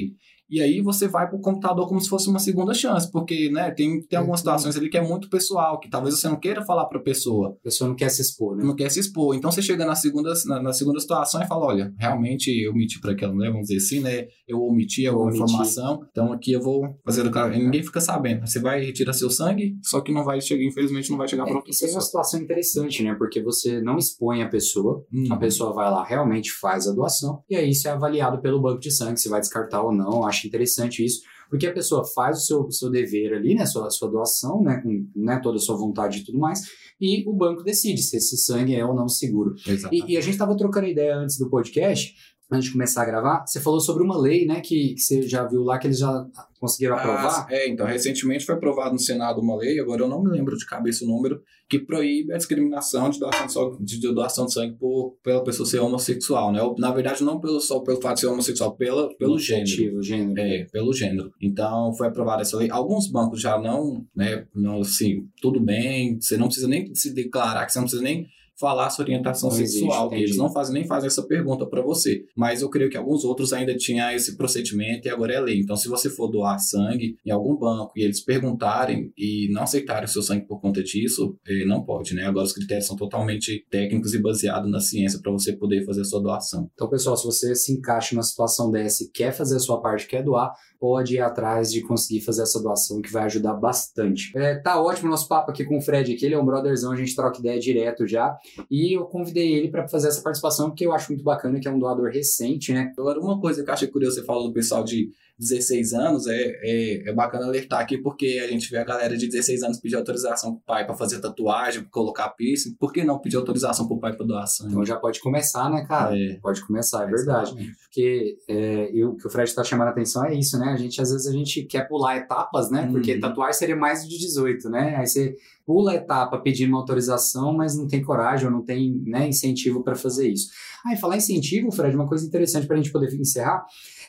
E 0.50 0.60
aí 0.60 0.80
você 0.80 1.06
vai 1.06 1.28
para 1.28 1.36
o 1.36 1.40
computador 1.40 1.86
como 1.86 2.00
se 2.00 2.08
fosse 2.08 2.28
uma 2.28 2.38
segunda 2.38 2.72
chance, 2.72 3.10
porque 3.10 3.50
né, 3.50 3.70
tem, 3.70 4.02
tem 4.02 4.18
algumas 4.18 4.40
situações 4.40 4.76
ali 4.76 4.88
que 4.88 4.96
é 4.96 5.02
muito 5.02 5.28
pessoal, 5.28 5.78
que 5.78 5.90
talvez 5.90 6.18
você 6.18 6.28
não 6.28 6.38
queira 6.38 6.64
falar 6.64 6.86
para 6.86 6.98
a 6.98 7.02
pessoa. 7.02 7.56
A 7.60 7.64
pessoa 7.64 7.88
não 7.88 7.96
quer 7.96 8.08
se 8.08 8.22
expor, 8.22 8.56
né? 8.56 8.64
Não 8.64 8.74
quer 8.74 8.90
se 8.90 9.00
expor. 9.00 9.34
Então 9.34 9.50
você 9.50 9.62
chega 9.62 9.84
na 9.84 9.94
segunda, 9.94 10.32
na, 10.46 10.62
na 10.62 10.72
segunda 10.72 11.00
situação 11.00 11.42
e 11.42 11.46
fala: 11.46 11.66
olha, 11.66 11.92
realmente 11.98 12.48
eu 12.48 12.72
omiti 12.72 13.00
para 13.00 13.12
aquela 13.12 13.34
mulher, 13.34 13.50
vamos 13.50 13.68
dizer 13.68 13.78
assim, 13.78 14.00
né? 14.00 14.26
Eu 14.46 14.62
omiti 14.62 15.06
alguma 15.06 15.30
informação, 15.32 16.00
então 16.10 16.32
aqui 16.32 16.52
eu 16.52 16.62
vou 16.62 16.96
fazer 17.04 17.26
o 17.26 17.30
cara. 17.30 17.56
Ninguém 17.56 17.82
fica 17.82 18.00
sabendo. 18.00 18.46
Você 18.46 18.60
vai 18.60 18.84
retirar 18.84 19.12
seu 19.12 19.30
sangue, 19.30 19.76
só 19.82 20.00
que 20.00 20.12
não 20.12 20.24
vai 20.24 20.40
chegar, 20.40 20.64
infelizmente, 20.64 21.10
não 21.10 21.18
vai 21.18 21.28
chegar 21.28 21.44
para 21.44 21.52
é, 21.52 21.56
outra 21.56 21.70
isso 21.70 21.80
pessoa. 21.80 21.88
Isso 21.88 21.96
é 21.96 21.98
uma 21.98 22.06
situação 22.06 22.40
interessante, 22.40 23.02
né? 23.02 23.14
Porque 23.14 23.42
você 23.42 23.80
não 23.80 23.98
expõe 23.98 24.42
a 24.42 24.48
pessoa, 24.48 25.04
hum. 25.12 25.26
a 25.30 25.36
pessoa 25.36 25.72
vai 25.72 25.90
lá, 25.90 26.04
realmente 26.04 26.52
faz 26.52 26.86
a 26.86 26.92
doação, 26.92 27.42
e 27.48 27.56
aí 27.56 27.70
isso 27.70 27.86
é 27.88 27.90
avaliado 27.90 28.40
pelo 28.40 28.60
banco 28.60 28.80
de 28.80 28.90
sangue, 28.90 29.20
se 29.20 29.28
vai 29.28 29.40
descartar 29.40 29.82
ou 29.82 29.92
não. 29.92 30.24
Acho 30.24 30.37
interessante 30.46 31.04
isso 31.04 31.22
porque 31.48 31.66
a 31.66 31.72
pessoa 31.72 32.04
faz 32.04 32.38
o 32.38 32.40
seu, 32.40 32.70
seu 32.70 32.90
dever 32.90 33.34
ali, 33.34 33.54
né, 33.54 33.64
sua, 33.66 33.90
sua 33.90 34.10
doação, 34.10 34.62
né, 34.62 34.80
com 34.82 35.06
né, 35.16 35.40
toda 35.42 35.56
a 35.56 35.60
sua 35.60 35.76
vontade 35.76 36.18
e 36.18 36.24
tudo 36.24 36.38
mais, 36.38 36.60
e 37.00 37.24
o 37.28 37.32
banco 37.32 37.62
decide 37.62 38.02
se 38.02 38.16
esse 38.16 38.36
sangue 38.36 38.74
é 38.74 38.84
ou 38.84 38.94
não 38.94 39.08
seguro. 39.08 39.54
E, 39.90 40.12
e, 40.12 40.16
a 40.16 40.20
gente 40.20 40.34
estava 40.34 40.56
trocando 40.56 40.86
ideia 40.86 41.16
antes 41.16 41.38
do 41.38 41.48
podcast, 41.48 42.14
antes 42.50 42.66
de 42.66 42.72
começar 42.72 43.02
a 43.02 43.06
gravar, 43.06 43.44
você 43.46 43.60
falou 43.60 43.78
sobre 43.80 44.02
uma 44.02 44.18
lei, 44.18 44.46
né, 44.46 44.60
que, 44.60 44.94
que 44.94 45.00
você 45.00 45.22
já 45.22 45.44
viu 45.46 45.62
lá 45.62 45.78
que 45.78 45.86
eles 45.86 45.98
já 45.98 46.24
conseguiram 46.58 46.96
Ah, 46.96 46.98
aprovar. 47.00 47.46
é, 47.50 47.68
então, 47.68 47.86
recentemente 47.86 48.44
foi 48.44 48.54
aprovado 48.54 48.92
no 48.92 48.98
Senado 48.98 49.40
uma 49.40 49.54
lei, 49.56 49.78
agora 49.78 50.02
eu 50.02 50.08
não 50.08 50.22
me 50.22 50.30
lembro 50.30 50.56
de 50.56 50.64
cabeça 50.66 51.04
o 51.04 51.08
número, 51.08 51.40
que 51.68 51.78
proíbe 51.78 52.32
a 52.32 52.38
discriminação 52.38 53.10
de 53.10 53.18
doação 53.20 53.46
de, 53.46 53.52
sangue- 53.52 53.84
de 53.84 54.00
doação 54.14 54.46
de 54.46 54.54
sangue 54.54 54.76
por, 54.78 55.16
pela 55.22 55.44
pessoa 55.44 55.66
ser 55.68 55.80
homossexual, 55.80 56.50
né? 56.50 56.60
Na 56.78 56.90
verdade, 56.90 57.22
não 57.22 57.38
pelo, 57.38 57.60
só 57.60 57.80
pelo 57.80 58.00
fato 58.00 58.14
de 58.14 58.20
ser 58.20 58.26
homossexual, 58.28 58.74
pela, 58.74 59.14
pelo 59.18 59.38
gênero. 59.38 59.68
Motivo, 59.68 60.02
gênero. 60.02 60.40
É, 60.40 60.64
pelo 60.72 60.92
gênero. 60.94 61.30
Então, 61.42 61.92
foi 61.94 62.06
aprovada 62.08 62.40
essa 62.40 62.56
lei. 62.56 62.70
Alguns 62.70 63.06
bancos 63.10 63.40
já 63.42 63.58
não, 63.60 64.02
né, 64.16 64.46
não, 64.54 64.80
assim, 64.80 65.26
tudo 65.42 65.60
bem, 65.60 66.18
você 66.18 66.38
não 66.38 66.46
precisa 66.46 66.66
nem 66.66 66.94
se 66.94 67.12
declarar, 67.12 67.66
que 67.66 67.72
você 67.72 67.78
não 67.78 67.84
precisa 67.84 68.02
nem 68.02 68.26
falar 68.58 68.90
sua 68.90 69.04
orientação 69.04 69.50
Não 69.50 69.56
existe, 69.56 69.80
sexual, 69.80 70.08
que 70.08 70.16
eles 70.16 70.36
não 70.36 70.52
fazem 70.52 70.74
nem 70.74 70.86
fazem 70.86 71.06
essa 71.06 71.22
pergunta 71.22 71.66
para 71.66 71.80
você. 71.80 72.24
Mas 72.36 72.60
eu 72.62 72.68
creio 72.68 72.90
que 72.90 72.96
alguns 72.96 73.24
outros 73.24 73.52
ainda 73.52 73.76
tinham 73.76 74.10
esse 74.10 74.36
procedimento 74.36 75.06
e 75.06 75.10
agora 75.10 75.34
é 75.34 75.40
lei. 75.40 75.60
Então, 75.60 75.76
se 75.76 75.88
você 75.88 76.10
for 76.10 76.28
doar 76.28 76.58
sangue 76.58 77.16
em 77.24 77.30
algum 77.30 77.56
banco 77.56 77.92
e 77.96 78.02
eles 78.02 78.20
perguntarem 78.20 79.12
e 79.16 79.48
não 79.52 79.62
aceitarem 79.62 80.04
o 80.04 80.08
seu 80.08 80.22
sangue 80.22 80.46
por 80.46 80.60
conta 80.60 80.82
disso, 80.82 81.36
eh, 81.46 81.64
não 81.64 81.82
pode, 81.82 82.14
né? 82.14 82.24
Agora 82.24 82.44
os 82.44 82.52
critérios 82.52 82.86
são 82.86 82.96
totalmente 82.96 83.64
técnicos 83.70 84.14
e 84.14 84.20
baseados 84.20 84.70
na 84.70 84.80
ciência 84.80 85.20
para 85.20 85.32
você 85.32 85.52
poder 85.52 85.84
fazer 85.84 86.00
a 86.00 86.04
sua 86.04 86.20
doação. 86.20 86.68
Então, 86.74 86.88
pessoal, 86.88 87.16
se 87.16 87.24
você 87.24 87.54
se 87.54 87.72
encaixa 87.72 88.14
numa 88.14 88.22
situação 88.22 88.70
dessa 88.70 89.04
e 89.04 89.08
quer 89.08 89.32
fazer 89.32 89.56
a 89.56 89.60
sua 89.60 89.80
parte, 89.80 90.06
quer 90.06 90.22
doar, 90.22 90.52
pode 90.78 91.14
ir 91.14 91.20
atrás 91.20 91.70
de 91.70 91.82
conseguir 91.82 92.20
fazer 92.20 92.42
essa 92.42 92.62
doação, 92.62 93.00
que 93.00 93.12
vai 93.12 93.24
ajudar 93.24 93.54
bastante. 93.54 94.30
É, 94.36 94.54
tá 94.56 94.80
ótimo 94.80 95.08
o 95.08 95.10
nosso 95.10 95.28
papo 95.28 95.50
aqui 95.50 95.64
com 95.64 95.78
o 95.78 95.80
Fred, 95.80 96.12
aqui 96.12 96.24
ele 96.24 96.34
é 96.34 96.38
um 96.38 96.44
brotherzão, 96.44 96.92
a 96.92 96.96
gente 96.96 97.14
troca 97.14 97.38
ideia 97.38 97.58
direto 97.58 98.06
já. 98.06 98.36
E 98.70 98.96
eu 98.96 99.04
convidei 99.04 99.54
ele 99.54 99.68
para 99.68 99.88
fazer 99.88 100.08
essa 100.08 100.22
participação, 100.22 100.70
porque 100.70 100.86
eu 100.86 100.92
acho 100.92 101.12
muito 101.12 101.24
bacana, 101.24 101.60
que 101.60 101.68
é 101.68 101.70
um 101.70 101.78
doador 101.78 102.10
recente, 102.10 102.72
né? 102.72 102.92
Agora, 102.98 103.20
uma 103.20 103.40
coisa 103.40 103.62
que 103.62 103.70
eu 103.70 103.74
achei 103.74 103.88
curioso, 103.88 104.16
você 104.16 104.24
falou 104.24 104.48
do 104.48 104.52
pessoal 104.52 104.84
de 104.84 105.10
16 105.38 105.92
anos, 105.92 106.26
é, 106.26 106.34
é, 106.62 107.08
é 107.10 107.12
bacana 107.12 107.46
alertar 107.46 107.80
aqui, 107.80 107.96
porque 107.98 108.40
a 108.44 108.48
gente 108.48 108.70
vê 108.70 108.78
a 108.78 108.84
galera 108.84 109.16
de 109.16 109.26
16 109.28 109.62
anos 109.62 109.78
pedir 109.78 109.96
autorização 109.96 110.54
pro 110.56 110.64
pai 110.66 110.84
para 110.84 110.94
fazer 110.96 111.20
tatuagem, 111.20 111.84
colocar 111.90 112.28
piercing. 112.30 112.74
Por 112.74 112.92
que 112.92 113.04
não 113.04 113.18
pedir 113.18 113.36
autorização 113.36 113.86
pro 113.86 114.00
pai 114.00 114.14
para 114.16 114.26
doar 114.26 114.46
sangue? 114.46 114.72
Então 114.72 114.84
já 114.84 114.96
pode 114.96 115.20
começar, 115.20 115.70
né, 115.70 115.84
cara? 115.86 116.18
É. 116.18 116.34
Pode 116.42 116.66
começar, 116.66 117.04
é 117.04 117.06
verdade. 117.06 117.50
Exatamente. 117.50 117.76
Porque 117.84 118.36
é, 118.48 118.90
o 119.04 119.16
que 119.16 119.26
o 119.26 119.30
Fred 119.30 119.48
está 119.48 119.62
chamando 119.64 119.88
a 119.88 119.90
atenção 119.90 120.24
é 120.26 120.34
isso, 120.34 120.58
né? 120.58 120.72
A 120.72 120.76
gente, 120.76 121.00
às 121.00 121.10
vezes, 121.10 121.26
a 121.26 121.32
gente 121.32 121.62
quer 121.62 121.88
pular 121.88 122.16
etapas, 122.16 122.70
né? 122.70 122.88
Porque 122.90 123.14
Uhum. 123.14 123.20
tatuagem 123.20 123.54
seria 123.54 123.76
mais 123.76 124.06
de 124.06 124.18
18, 124.18 124.68
né? 124.68 124.96
Aí 124.96 125.06
você 125.06 125.34
pula 125.64 125.92
a 125.92 125.94
etapa 125.96 126.38
pedindo 126.38 126.70
uma 126.70 126.78
autorização, 126.78 127.52
mas 127.54 127.76
não 127.76 127.86
tem 127.86 128.02
coragem 128.02 128.46
ou 128.46 128.52
não 128.52 128.64
tem 128.64 129.02
né, 129.06 129.28
incentivo 129.28 129.82
para 129.82 129.94
fazer 129.94 130.28
isso. 130.28 130.48
Ah, 130.84 130.94
e 130.94 130.96
falar 130.96 131.16
incentivo, 131.16 131.70
Fred, 131.70 131.94
uma 131.94 132.08
coisa 132.08 132.26
interessante 132.26 132.66
para 132.66 132.76
a 132.76 132.78
gente 132.80 132.90
poder 132.92 133.12
encerrar. 133.14 133.64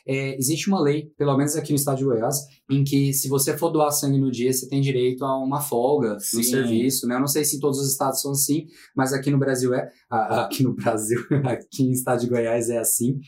É, 0.06 0.36
existe 0.36 0.68
uma 0.68 0.80
lei, 0.80 1.12
pelo 1.16 1.36
menos 1.36 1.56
aqui 1.56 1.70
no 1.70 1.76
estado 1.76 1.98
de 1.98 2.04
Goiás, 2.04 2.46
em 2.70 2.84
que 2.84 3.12
se 3.12 3.28
você 3.28 3.56
for 3.56 3.70
doar 3.70 3.90
sangue 3.90 4.18
no 4.18 4.30
dia, 4.30 4.52
você 4.52 4.68
tem 4.68 4.80
direito 4.80 5.24
a 5.24 5.38
uma 5.38 5.60
folga 5.60 6.14
no 6.14 6.20
Sim. 6.20 6.42
serviço, 6.42 7.06
né? 7.06 7.16
Eu 7.16 7.20
não 7.20 7.26
sei 7.26 7.44
se 7.44 7.56
em 7.56 7.60
todos 7.60 7.78
os 7.78 7.90
estados 7.90 8.20
são 8.20 8.32
assim, 8.32 8.66
mas 8.94 9.12
aqui 9.12 9.30
no 9.30 9.38
Brasil 9.38 9.74
é. 9.74 9.90
Aqui 10.10 10.62
no 10.62 10.74
Brasil, 10.74 11.20
aqui 11.44 11.84
em 11.84 11.92
estado 11.92 12.20
de 12.20 12.28
Goiás 12.28 12.70
é 12.70 12.78
assim. 12.78 13.20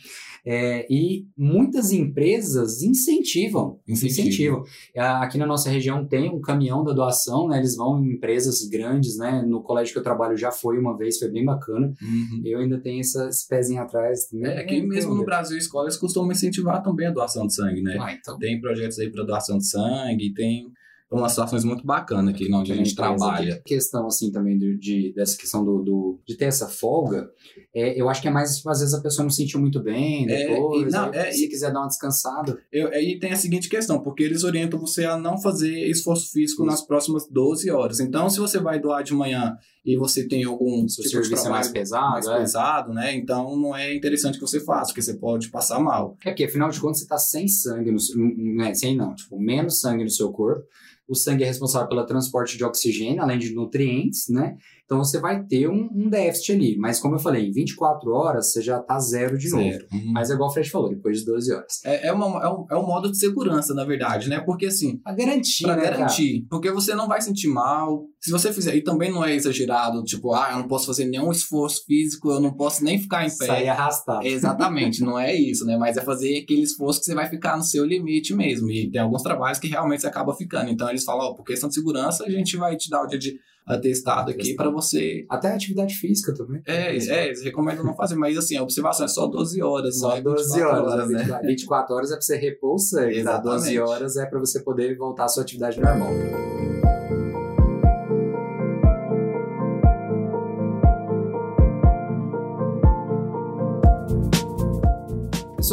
É, 0.44 0.86
e 0.92 1.26
muitas 1.36 1.92
empresas 1.92 2.82
incentivam, 2.82 3.78
Incentivam. 3.86 4.24
incentivam. 4.26 4.64
Aqui 4.96 5.38
na 5.38 5.46
nossa 5.46 5.70
região 5.70 6.04
tem 6.04 6.28
um 6.30 6.40
caminhão 6.40 6.82
da 6.82 6.92
doação, 6.92 7.46
né? 7.48 7.58
Eles 7.58 7.76
vão 7.76 8.04
em 8.04 8.14
empresas 8.14 8.66
grandes, 8.68 9.16
né? 9.16 9.42
No 9.46 9.62
colégio 9.62 9.92
que 9.92 9.98
eu 10.00 10.02
trabalho 10.02 10.36
já 10.36 10.50
foi 10.50 10.78
uma 10.78 10.96
vez, 10.96 11.18
foi 11.18 11.30
bem 11.30 11.44
bacana. 11.44 11.94
Uhum. 12.02 12.42
Eu 12.44 12.58
ainda 12.58 12.80
tenho 12.80 13.00
essa, 13.00 13.28
esse 13.28 13.46
pezinho 13.46 13.80
atrás. 13.82 14.28
né? 14.32 14.56
É, 14.56 14.60
aqui 14.62 14.82
mesmo 14.82 15.14
no 15.14 15.24
Brasil, 15.24 15.56
escolas 15.56 15.96
costumam 15.96 16.32
incentivar 16.32 16.82
também 16.82 17.06
a 17.06 17.12
doação 17.12 17.46
de 17.46 17.54
sangue, 17.54 17.80
né? 17.80 17.96
Ah, 18.00 18.12
então. 18.12 18.36
Tem 18.38 18.60
projetos 18.60 18.98
aí 18.98 19.10
para 19.10 19.22
doação 19.24 19.58
de 19.58 19.66
sangue, 19.68 20.34
tem 20.34 20.72
umas 21.18 21.32
situações 21.32 21.64
muito 21.64 21.84
bacanas 21.84 22.34
aqui 22.34 22.44
onde 22.52 22.72
a 22.72 22.76
gente 22.76 22.92
Empresa. 22.92 23.16
trabalha. 23.16 23.56
Que 23.64 23.74
questão, 23.74 24.06
assim, 24.06 24.30
também 24.30 24.58
do- 24.58 24.78
de, 24.78 25.12
dessa 25.14 25.36
questão 25.36 25.64
do, 25.64 25.82
do- 25.82 26.20
de 26.26 26.36
ter 26.36 26.46
essa 26.46 26.68
folga, 26.68 27.28
é, 27.74 28.00
eu 28.00 28.08
acho 28.08 28.20
que 28.22 28.28
é 28.28 28.30
mais, 28.30 28.62
às 28.66 28.78
vezes, 28.80 28.94
a 28.94 29.00
pessoa 29.00 29.24
não 29.24 29.30
se 29.30 29.36
sentiu 29.42 29.60
muito 29.60 29.82
bem 29.82 30.30
É, 30.30 30.48
depois. 30.48 30.88
e 30.92 30.96
não, 30.96 31.12
é, 31.12 31.30
se 31.30 31.44
e- 31.44 31.48
quiser 31.48 31.72
dar 31.72 31.80
uma 31.80 31.88
descansada. 31.88 32.58
Eu, 32.72 32.88
aí 32.88 33.18
tem 33.18 33.32
a 33.32 33.36
seguinte 33.36 33.68
questão, 33.68 34.00
porque 34.02 34.22
eles 34.22 34.44
orientam 34.44 34.78
você 34.80 35.04
a 35.04 35.16
não 35.16 35.36
fazer 35.40 35.88
esforço 35.90 36.30
físico 36.32 36.64
nas 36.64 36.84
próximas 36.86 37.26
12 37.28 37.70
horas. 37.70 38.00
Então, 38.00 38.28
se 38.30 38.38
você 38.38 38.58
vai 38.58 38.80
doar 38.80 39.02
de 39.02 39.12
manhã 39.14 39.56
e 39.84 39.96
você 39.96 40.26
tem 40.28 40.44
algum 40.44 40.86
Se 40.88 41.00
o 41.00 41.02
tipo 41.02 41.02
de 41.02 41.08
serviço 41.10 41.32
é 41.32 41.36
trabalho 41.36 41.52
mais 41.64 41.68
pesado, 41.72 42.12
mais 42.12 42.26
é. 42.28 42.38
pesado, 42.38 42.92
né? 42.92 43.14
Então, 43.16 43.56
não 43.56 43.74
é 43.76 43.94
interessante 43.94 44.34
que 44.38 44.40
você 44.46 44.60
faça, 44.60 44.86
porque 44.92 45.02
você 45.02 45.14
pode 45.14 45.48
passar 45.50 45.80
mal. 45.80 46.16
É 46.24 46.30
porque, 46.30 46.44
afinal 46.44 46.70
de 46.70 46.80
contas, 46.80 47.00
você 47.00 47.06
tá 47.06 47.18
sem 47.18 47.48
sangue, 47.48 47.90
no, 47.90 47.98
seu- 47.98 48.16
né, 48.18 48.72
sem 48.74 48.96
não, 48.96 49.14
tipo, 49.14 49.38
menos 49.40 49.80
sangue 49.80 50.04
no 50.04 50.10
seu 50.10 50.30
corpo. 50.30 50.64
O 51.08 51.14
sangue 51.14 51.44
é 51.44 51.46
responsável 51.46 51.88
pelo 51.88 52.06
transporte 52.06 52.56
de 52.56 52.64
oxigênio, 52.64 53.22
além 53.22 53.38
de 53.38 53.54
nutrientes, 53.54 54.28
né? 54.28 54.56
Então 54.84 54.98
você 55.02 55.18
vai 55.18 55.42
ter 55.44 55.68
um, 55.68 55.88
um 55.94 56.10
déficit 56.10 56.52
ali. 56.52 56.76
Mas 56.76 56.98
como 57.00 57.14
eu 57.14 57.18
falei, 57.18 57.46
em 57.46 57.52
24 57.52 58.10
horas 58.12 58.52
você 58.52 58.60
já 58.60 58.78
tá 58.80 58.98
zero 58.98 59.38
de 59.38 59.48
novo. 59.50 59.62
Zero. 59.62 59.86
Uhum. 59.92 60.12
Mas 60.12 60.30
é 60.30 60.34
igual 60.34 60.50
o 60.50 60.52
Fred 60.52 60.68
falou, 60.68 60.90
depois 60.90 61.20
de 61.20 61.24
12 61.24 61.52
horas. 61.52 61.80
É, 61.84 62.08
é, 62.08 62.12
uma- 62.12 62.42
é 62.44 62.48
um, 62.48 62.66
é 62.70 62.76
um 62.76 62.86
modo 62.86 63.10
de 63.10 63.18
segurança, 63.18 63.72
na 63.74 63.84
verdade, 63.84 64.28
né? 64.28 64.40
Porque 64.40 64.66
assim, 64.66 64.98
Pra 64.98 65.14
garantir, 65.14 65.62
Pra 65.64 65.76
né, 65.76 65.82
cara? 65.82 65.96
garantir. 65.96 66.46
Porque 66.50 66.70
você 66.70 66.94
não 66.94 67.08
vai 67.08 67.20
sentir 67.22 67.48
mal. 67.48 68.04
Se 68.20 68.30
você 68.30 68.52
fizer. 68.52 68.76
E 68.76 68.82
também 68.82 69.10
não 69.10 69.24
é 69.24 69.34
exagerado, 69.34 70.02
tipo, 70.04 70.32
ah, 70.34 70.48
eu 70.52 70.58
não 70.58 70.68
posso 70.68 70.86
fazer 70.86 71.06
nenhum 71.06 71.30
esforço 71.32 71.84
físico, 71.86 72.30
eu 72.30 72.40
não 72.40 72.52
posso 72.54 72.84
nem 72.84 72.98
ficar 72.98 73.24
em 73.26 73.30
pé. 73.36 73.46
Sair 73.46 73.68
arrastado. 73.68 74.26
Exatamente, 74.26 75.00
não 75.02 75.18
é 75.18 75.34
isso, 75.34 75.64
né? 75.64 75.76
Mas 75.76 75.96
é 75.96 76.02
fazer 76.02 76.38
aquele 76.38 76.62
esforço 76.62 77.00
que 77.00 77.06
você 77.06 77.14
vai 77.14 77.28
ficar 77.28 77.56
no 77.56 77.64
seu 77.64 77.84
limite 77.84 78.34
mesmo. 78.34 78.70
E 78.70 78.90
tem 78.90 79.00
alguns 79.00 79.22
trabalhos 79.22 79.58
que 79.58 79.68
realmente 79.68 80.02
você 80.02 80.06
acaba 80.06 80.34
ficando. 80.34 80.70
Então 80.70 80.88
eles 80.90 81.02
falam, 81.04 81.26
ó, 81.30 81.34
por 81.34 81.44
questão 81.44 81.68
de 81.68 81.74
segurança, 81.74 82.24
a 82.24 82.30
gente 82.30 82.56
vai 82.56 82.76
te 82.76 82.88
dar 82.90 83.02
o 83.02 83.06
dia 83.06 83.18
de 83.18 83.34
atestado 83.66 84.30
aqui 84.30 84.54
pra 84.54 84.70
você. 84.70 85.24
Até 85.28 85.52
atividade 85.52 85.94
física 85.94 86.34
também. 86.34 86.62
É, 86.66 86.96
é, 86.96 87.26
eles 87.26 87.42
recomendam 87.42 87.84
não 87.84 87.94
fazer, 87.94 88.14
mas 88.16 88.36
assim, 88.36 88.56
a 88.56 88.62
observação 88.62 89.06
é 89.06 89.08
só 89.08 89.26
12 89.26 89.62
horas, 89.62 89.98
Só 89.98 90.08
não 90.08 90.16
é 90.16 90.20
12 90.22 90.44
24 90.54 90.84
horas, 90.84 91.08
né? 91.08 91.18
24, 91.18 91.46
24 91.46 91.94
horas 91.94 92.10
é 92.10 92.14
pra 92.14 92.22
você 92.22 92.36
repor 92.36 92.74
o 92.74 92.78
sangue, 92.78 93.22
tá? 93.22 93.38
12 93.38 93.56
Exatamente. 93.70 93.78
horas 93.78 94.16
é 94.16 94.26
pra 94.26 94.38
você 94.38 94.60
poder 94.60 94.96
voltar 94.96 95.24
à 95.24 95.28
sua 95.28 95.42
atividade 95.42 95.80
normal. 95.80 96.10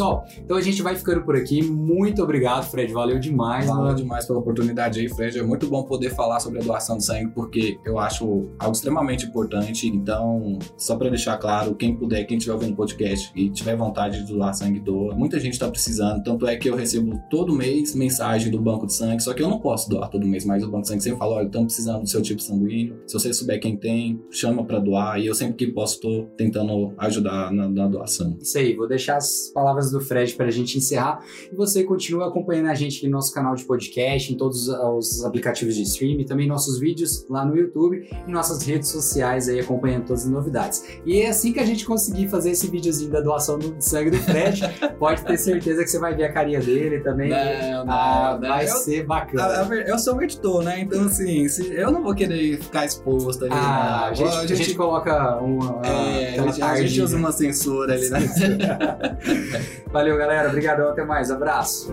Pessoal, 0.00 0.26
então 0.38 0.56
a 0.56 0.62
gente 0.62 0.80
vai 0.80 0.96
ficando 0.96 1.22
por 1.22 1.36
aqui. 1.36 1.62
Muito 1.62 2.22
obrigado, 2.22 2.64
Fred. 2.70 2.90
Valeu 2.90 3.18
demais, 3.18 3.66
Valeu 3.66 3.82
mano. 3.82 3.96
demais 3.96 4.24
pela 4.24 4.38
oportunidade 4.38 4.98
aí, 4.98 5.10
Fred. 5.10 5.38
É 5.38 5.42
muito 5.42 5.66
bom 5.66 5.82
poder 5.82 6.08
falar 6.14 6.40
sobre 6.40 6.58
a 6.58 6.62
doação 6.62 6.96
de 6.96 7.04
sangue, 7.04 7.30
porque 7.34 7.78
eu 7.84 7.98
acho 7.98 8.48
algo 8.58 8.74
extremamente 8.74 9.26
importante. 9.26 9.86
Então, 9.86 10.58
só 10.78 10.96
para 10.96 11.10
deixar 11.10 11.36
claro, 11.36 11.74
quem 11.74 11.94
puder, 11.94 12.24
quem 12.24 12.38
estiver 12.38 12.54
ouvindo 12.54 12.72
o 12.72 12.76
podcast 12.76 13.30
e 13.36 13.50
tiver 13.50 13.76
vontade 13.76 14.24
de 14.24 14.32
doar 14.32 14.54
sangue, 14.54 14.80
doa. 14.80 15.14
Muita 15.14 15.38
gente 15.38 15.52
está 15.52 15.68
precisando. 15.68 16.22
Tanto 16.22 16.46
é 16.46 16.56
que 16.56 16.70
eu 16.70 16.76
recebo 16.76 17.20
todo 17.28 17.54
mês 17.54 17.94
mensagem 17.94 18.50
do 18.50 18.58
banco 18.58 18.86
de 18.86 18.94
sangue, 18.94 19.22
só 19.22 19.34
que 19.34 19.42
eu 19.42 19.50
não 19.50 19.58
posso 19.58 19.90
doar 19.90 20.08
todo 20.08 20.26
mês, 20.26 20.46
mas 20.46 20.64
o 20.64 20.70
banco 20.70 20.80
de 20.80 20.88
sangue 20.88 21.02
sempre 21.02 21.18
fala: 21.18 21.36
olha, 21.36 21.44
estamos 21.44 21.74
precisando 21.74 22.04
do 22.04 22.08
seu 22.08 22.22
tipo 22.22 22.40
sanguíneo. 22.40 23.02
Se 23.06 23.12
você 23.12 23.34
souber 23.34 23.60
quem 23.60 23.76
tem, 23.76 24.18
chama 24.30 24.64
para 24.64 24.78
doar. 24.78 25.20
E 25.20 25.26
eu 25.26 25.34
sempre 25.34 25.56
que 25.56 25.66
posso, 25.66 25.96
estou 25.96 26.24
tentando 26.38 26.94
ajudar 26.96 27.52
na, 27.52 27.68
na 27.68 27.86
doação. 27.86 28.38
Isso 28.40 28.56
aí, 28.56 28.74
vou 28.74 28.88
deixar 28.88 29.18
as 29.18 29.50
palavras 29.52 29.89
do 29.90 30.00
Fred 30.00 30.34
para 30.34 30.46
a 30.46 30.50
gente 30.50 30.76
encerrar. 30.78 31.20
E 31.52 31.54
você 31.54 31.84
continua 31.84 32.28
acompanhando 32.28 32.68
a 32.68 32.74
gente 32.74 32.98
aqui 32.98 33.06
no 33.06 33.12
nosso 33.12 33.32
canal 33.32 33.54
de 33.54 33.64
podcast, 33.64 34.32
em 34.32 34.36
todos 34.36 34.68
os 34.68 35.24
aplicativos 35.24 35.74
de 35.74 35.82
streaming, 35.82 36.24
também 36.24 36.46
nossos 36.46 36.78
vídeos 36.78 37.26
lá 37.28 37.44
no 37.44 37.56
YouTube 37.56 38.08
e 38.26 38.30
nossas 38.30 38.62
redes 38.62 38.88
sociais 38.88 39.48
aí 39.48 39.60
acompanhando 39.60 40.06
todas 40.06 40.24
as 40.24 40.30
novidades. 40.30 40.84
E 41.04 41.20
é 41.20 41.28
assim 41.28 41.52
que 41.52 41.60
a 41.60 41.64
gente 41.66 41.84
conseguir 41.84 42.28
fazer 42.28 42.50
esse 42.50 42.66
videozinho 42.68 43.10
da 43.10 43.20
doação 43.20 43.58
do 43.58 43.74
sangue 43.80 44.10
do 44.10 44.18
Fred, 44.18 44.62
pode 44.98 45.22
ter 45.24 45.36
certeza 45.38 45.82
que 45.82 45.90
você 45.90 45.98
vai 45.98 46.14
ver 46.14 46.24
a 46.24 46.32
carinha 46.32 46.60
dele 46.60 47.00
também. 47.00 47.30
Não, 47.30 47.84
não, 47.86 47.92
Ah, 47.92 48.38
não. 48.40 48.48
vai 48.48 48.64
Eu- 48.68 48.76
ser 48.76 49.00
A- 49.00 49.02
a 49.02 49.06
bacana. 49.06 49.74
eu 49.86 49.98
sou 49.98 50.16
o 50.16 50.22
editor, 50.22 50.62
né? 50.62 50.80
Então, 50.80 51.04
assim, 51.04 51.46
eu 51.72 51.90
não 51.90 52.02
vou 52.02 52.14
querer 52.14 52.58
ficar 52.60 52.84
exposto 52.86 53.44
ali. 53.44 53.52
Ah, 53.54 54.06
a 54.06 54.08
não. 54.10 54.14
gente, 54.14 54.52
a 54.52 54.56
gente 54.56 54.74
coloca 54.74 55.36
uma, 55.40 55.80
é, 55.86 56.38
a 56.38 56.46
gente, 56.46 56.62
a 56.62 56.82
gente 56.82 57.00
usa 57.02 57.16
uma 57.16 57.32
censura 57.32 57.94
ali, 57.94 58.08
né? 58.10 58.20
Valeu, 59.86 60.16
galera. 60.16 60.48
Obrigadão. 60.48 60.90
Até 60.90 61.04
mais. 61.04 61.30
Abraço. 61.30 61.92